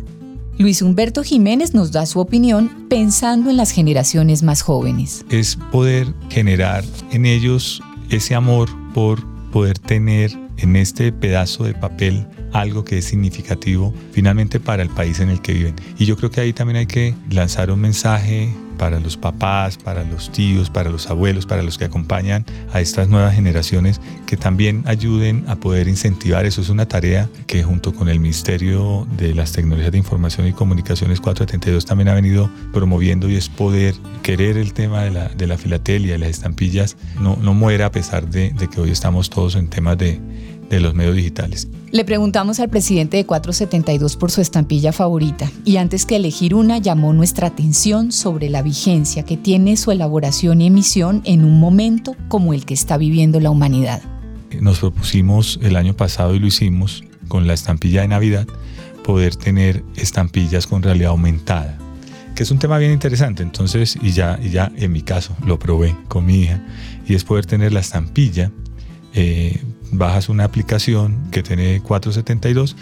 Luis 0.57 0.81
Humberto 0.81 1.23
Jiménez 1.23 1.75
nos 1.75 1.91
da 1.91 2.07
su 2.07 2.19
opinión 2.19 2.87
pensando 2.89 3.51
en 3.51 3.57
las 3.57 3.69
generaciones 3.69 4.41
más 4.41 4.63
jóvenes. 4.63 5.23
Es 5.29 5.55
poder 5.71 6.07
generar 6.29 6.83
en 7.11 7.27
ellos 7.27 7.83
ese 8.09 8.33
amor 8.33 8.69
por 8.93 9.23
poder 9.51 9.77
tener 9.77 10.46
en 10.57 10.75
este 10.75 11.11
pedazo 11.11 11.63
de 11.63 11.73
papel 11.73 12.25
algo 12.53 12.83
que 12.83 12.99
es 12.99 13.05
significativo 13.05 13.93
finalmente 14.11 14.59
para 14.59 14.83
el 14.83 14.89
país 14.89 15.19
en 15.19 15.29
el 15.29 15.41
que 15.41 15.53
viven. 15.53 15.75
Y 15.97 16.05
yo 16.05 16.17
creo 16.17 16.31
que 16.31 16.41
ahí 16.41 16.53
también 16.53 16.77
hay 16.77 16.87
que 16.87 17.13
lanzar 17.29 17.71
un 17.71 17.79
mensaje 17.79 18.49
para 18.77 18.99
los 18.99 19.17
papás, 19.17 19.77
para 19.77 20.03
los 20.03 20.31
tíos, 20.31 20.69
para 20.69 20.89
los 20.89 21.09
abuelos, 21.09 21.45
para 21.45 21.63
los 21.63 21.77
que 21.77 21.85
acompañan 21.85 22.45
a 22.73 22.81
estas 22.81 23.09
nuevas 23.09 23.35
generaciones, 23.35 23.99
que 24.25 24.37
también 24.37 24.83
ayuden 24.85 25.45
a 25.47 25.55
poder 25.55 25.87
incentivar. 25.87 26.45
Eso 26.45 26.61
es 26.61 26.69
una 26.69 26.87
tarea 26.87 27.29
que 27.47 27.63
junto 27.63 27.93
con 27.93 28.09
el 28.09 28.19
Ministerio 28.19 29.07
de 29.17 29.33
las 29.33 29.51
Tecnologías 29.51 29.91
de 29.91 29.97
Información 29.97 30.47
y 30.47 30.53
Comunicaciones 30.53 31.19
472 31.19 31.85
también 31.85 32.09
ha 32.09 32.13
venido 32.13 32.49
promoviendo 32.71 33.29
y 33.29 33.35
es 33.35 33.49
poder 33.49 33.95
querer 34.21 34.57
el 34.57 34.73
tema 34.73 35.03
de 35.03 35.11
la, 35.11 35.29
de 35.29 35.47
la 35.47 35.57
filatelia, 35.57 36.13
de 36.13 36.19
las 36.19 36.29
estampillas, 36.29 36.97
no, 37.19 37.37
no 37.41 37.53
muera 37.53 37.87
a 37.87 37.91
pesar 37.91 38.29
de, 38.29 38.51
de 38.51 38.69
que 38.69 38.81
hoy 38.81 38.91
estamos 38.91 39.29
todos 39.29 39.55
en 39.55 39.67
temas 39.69 39.97
de 39.97 40.19
de 40.69 40.79
los 40.79 40.93
medios 40.93 41.15
digitales. 41.15 41.67
Le 41.91 42.03
preguntamos 42.03 42.59
al 42.59 42.69
presidente 42.69 43.17
de 43.17 43.25
472 43.25 44.17
por 44.17 44.31
su 44.31 44.41
estampilla 44.41 44.91
favorita 44.91 45.49
y 45.63 45.77
antes 45.77 46.05
que 46.05 46.17
elegir 46.17 46.53
una 46.53 46.79
llamó 46.79 47.13
nuestra 47.13 47.47
atención 47.47 48.11
sobre 48.11 48.49
la 48.49 48.61
vigencia 48.61 49.23
que 49.23 49.37
tiene 49.37 49.77
su 49.77 49.91
elaboración 49.91 50.61
y 50.61 50.67
emisión 50.67 51.21
en 51.25 51.45
un 51.45 51.59
momento 51.59 52.15
como 52.27 52.53
el 52.53 52.65
que 52.65 52.73
está 52.73 52.97
viviendo 52.97 53.39
la 53.39 53.49
humanidad. 53.49 54.01
Nos 54.59 54.79
propusimos 54.79 55.59
el 55.61 55.75
año 55.75 55.95
pasado 55.95 56.35
y 56.35 56.39
lo 56.39 56.47
hicimos 56.47 57.03
con 57.27 57.47
la 57.47 57.53
estampilla 57.53 58.01
de 58.01 58.09
Navidad 58.09 58.47
poder 59.03 59.35
tener 59.35 59.83
estampillas 59.95 60.67
con 60.67 60.83
realidad 60.83 61.11
aumentada 61.11 61.77
que 62.37 62.43
es 62.43 62.51
un 62.51 62.59
tema 62.59 62.77
bien 62.77 62.91
interesante. 62.91 63.41
Entonces, 63.41 63.97
y 63.99 64.11
ya, 64.11 64.39
y 64.39 64.51
ya 64.51 64.71
en 64.75 64.91
mi 64.91 65.01
caso 65.01 65.35
lo 65.43 65.57
probé 65.57 65.95
con 66.07 66.23
mi 66.23 66.43
hija, 66.43 66.63
y 67.07 67.15
es 67.15 67.23
poder 67.23 67.47
tener 67.47 67.73
la 67.73 67.79
estampilla 67.79 68.51
eh, 69.15 69.59
bajas 69.91 70.29
una 70.29 70.43
aplicación 70.43 71.29
que 71.31 71.43
tiene 71.43 71.81
472 71.81 72.75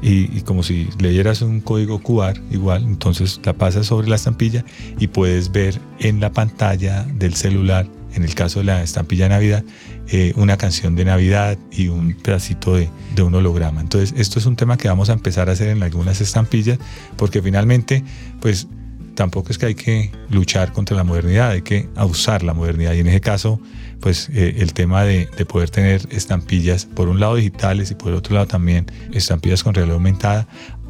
y, 0.00 0.40
como 0.42 0.62
si 0.62 0.88
leyeras 0.98 1.42
un 1.42 1.60
código 1.60 2.00
QR 2.00 2.40
igual, 2.50 2.82
entonces 2.84 3.40
la 3.44 3.52
pasas 3.52 3.86
sobre 3.86 4.08
la 4.08 4.16
estampilla 4.16 4.64
y 4.98 5.08
puedes 5.08 5.52
ver 5.52 5.80
en 6.00 6.20
la 6.20 6.32
pantalla 6.32 7.04
del 7.04 7.34
celular, 7.34 7.86
en 8.14 8.24
el 8.24 8.34
caso 8.34 8.60
de 8.60 8.66
la 8.66 8.82
estampilla 8.82 9.28
Navidad, 9.28 9.64
eh, 10.08 10.32
una 10.36 10.56
canción 10.56 10.96
de 10.96 11.04
Navidad 11.04 11.56
y 11.70 11.88
un 11.88 12.14
pedacito 12.14 12.74
de, 12.74 12.90
de, 13.14 13.22
un 13.22 13.34
holograma. 13.34 13.80
Entonces 13.80 14.12
esto 14.18 14.38
es 14.38 14.46
un 14.46 14.56
tema 14.56 14.76
que 14.76 14.88
vamos 14.88 15.08
a 15.08 15.12
empezar 15.12 15.48
a 15.48 15.52
hacer 15.52 15.68
en 15.68 15.82
algunas 15.82 16.20
estampillas 16.20 16.78
porque 17.16 17.40
finalmente 17.40 18.02
pues 18.40 18.66
tampoco 19.14 19.50
es 19.50 19.58
que 19.58 19.66
hay 19.66 19.74
que 19.74 20.10
luchar 20.30 20.72
contra 20.72 20.96
la 20.96 21.04
modernidad, 21.04 21.50
hay 21.50 21.62
que 21.62 21.88
usar 22.08 22.42
la 22.42 22.54
modernidad 22.54 22.94
y 22.94 23.00
en 23.00 23.06
ese 23.06 23.20
caso 23.20 23.60
pues 24.00 24.28
eh, 24.32 24.56
el 24.58 24.72
tema 24.74 25.04
de, 25.04 25.26
poder 25.46 25.70
tener 25.70 26.02
estampillas, 26.10 26.86
por 26.86 27.08
un 27.08 27.20
lado 27.20 27.36
digitales 27.36 27.90
y 27.90 27.94
por 27.94 28.12
otro 28.12 28.34
lado 28.34 28.46
también 28.46 28.86
estampillas 29.12 29.62
con 29.62 29.74
realidad 29.74 29.94
aumentada, 29.94 30.48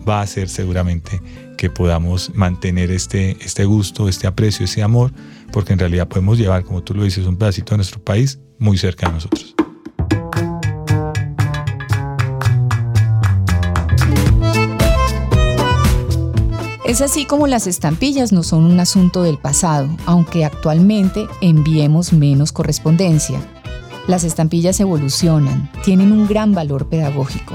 va 0.08 0.20
a 0.20 0.22
hacer 0.22 0.48
seguramente 0.48 1.20
que 1.56 1.70
podamos 1.70 2.34
mantener 2.34 2.90
este, 2.90 3.36
este 3.44 3.64
gusto, 3.64 4.08
este 4.08 4.26
aprecio, 4.26 4.64
ese 4.64 4.82
amor, 4.82 5.12
porque 5.52 5.74
en 5.74 5.78
realidad 5.78 6.08
podemos 6.08 6.38
llevar, 6.38 6.64
como 6.64 6.82
tú 6.82 6.94
lo 6.94 7.04
dices, 7.04 7.26
un 7.26 7.36
pedacito 7.36 7.72
de 7.72 7.78
nuestro 7.78 8.02
país 8.02 8.40
muy 8.58 8.78
cerca 8.78 9.06
de 9.06 9.12
nosotros. 9.12 9.54
Es 16.92 17.00
así 17.00 17.24
como 17.24 17.46
las 17.46 17.66
estampillas 17.66 18.32
no 18.32 18.42
son 18.42 18.64
un 18.64 18.78
asunto 18.78 19.22
del 19.22 19.38
pasado, 19.38 19.88
aunque 20.04 20.44
actualmente 20.44 21.26
enviemos 21.40 22.12
menos 22.12 22.52
correspondencia. 22.52 23.40
Las 24.06 24.24
estampillas 24.24 24.78
evolucionan, 24.78 25.70
tienen 25.86 26.12
un 26.12 26.28
gran 26.28 26.52
valor 26.52 26.90
pedagógico. 26.90 27.54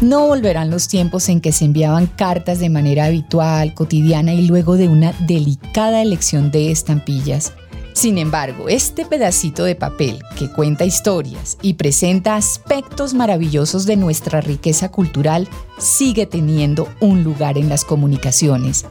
No 0.00 0.26
volverán 0.26 0.68
los 0.68 0.88
tiempos 0.88 1.28
en 1.28 1.40
que 1.40 1.52
se 1.52 1.64
enviaban 1.64 2.08
cartas 2.08 2.58
de 2.58 2.70
manera 2.70 3.04
habitual, 3.04 3.72
cotidiana 3.72 4.34
y 4.34 4.44
luego 4.44 4.76
de 4.76 4.88
una 4.88 5.12
delicada 5.20 6.02
elección 6.02 6.50
de 6.50 6.72
estampillas. 6.72 7.52
Sin 7.92 8.16
embargo, 8.18 8.68
este 8.68 9.04
pedacito 9.04 9.64
de 9.64 9.74
papel 9.74 10.18
que 10.36 10.50
cuenta 10.50 10.84
historias 10.84 11.58
y 11.60 11.74
presenta 11.74 12.36
aspectos 12.36 13.12
maravillosos 13.14 13.84
de 13.84 13.96
nuestra 13.96 14.40
riqueza 14.40 14.90
cultural 14.90 15.48
sigue 15.78 16.26
teniendo 16.26 16.88
un 17.00 17.22
lugar 17.22 17.58
en 17.58 17.68
las 17.68 17.84
comunicaciones, 17.84 18.86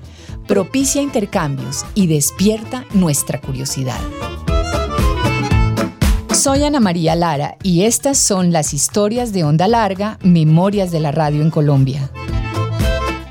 propicia 0.48 1.02
intercambios 1.02 1.86
y 1.96 2.08
despierta 2.08 2.86
nuestra 2.94 3.42
curiosidad. 3.42 4.00
Soy 6.34 6.64
Ana 6.64 6.80
María 6.80 7.16
Lara 7.16 7.58
y 7.62 7.84
estas 7.84 8.18
son 8.18 8.52
las 8.52 8.74
historias 8.74 9.34
de 9.34 9.44
Onda 9.44 9.68
Larga, 9.68 10.18
Memorias 10.24 10.92
de 10.92 11.00
la 11.00 11.12
Radio 11.12 11.42
en 11.42 11.52
Colombia. 11.52 12.10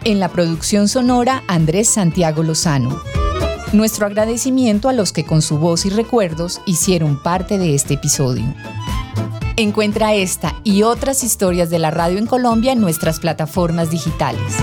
En 0.05 0.21
la 0.21 0.29
producción 0.29 0.89
sonora, 0.89 1.43
Andrés 1.47 1.89
Santiago 1.89 2.43
Lozano. 2.43 3.03
Nuestro 3.73 4.07
agradecimiento 4.07 4.89
a 4.89 4.93
los 4.93 5.13
que 5.13 5.25
con 5.25 5.43
su 5.43 5.59
voz 5.59 5.87
y 5.87 5.91
recuerdos 5.91 6.61
hicieron 6.67 7.23
parte 7.23 7.57
de 7.57 7.77
este 7.77 7.95
episodio. 7.95 8.43
Encuentra 9.57 10.13
esta 10.13 10.57
y 10.65 10.83
otras 10.83 11.23
historias 11.23 11.71
de 11.71 11.79
la 11.79 11.93
radio 11.93 12.19
en 12.19 12.27
Colombia 12.27 12.73
en 12.73 12.81
nuestras 12.81 13.21
plataformas 13.21 13.89
digitales. 13.91 14.57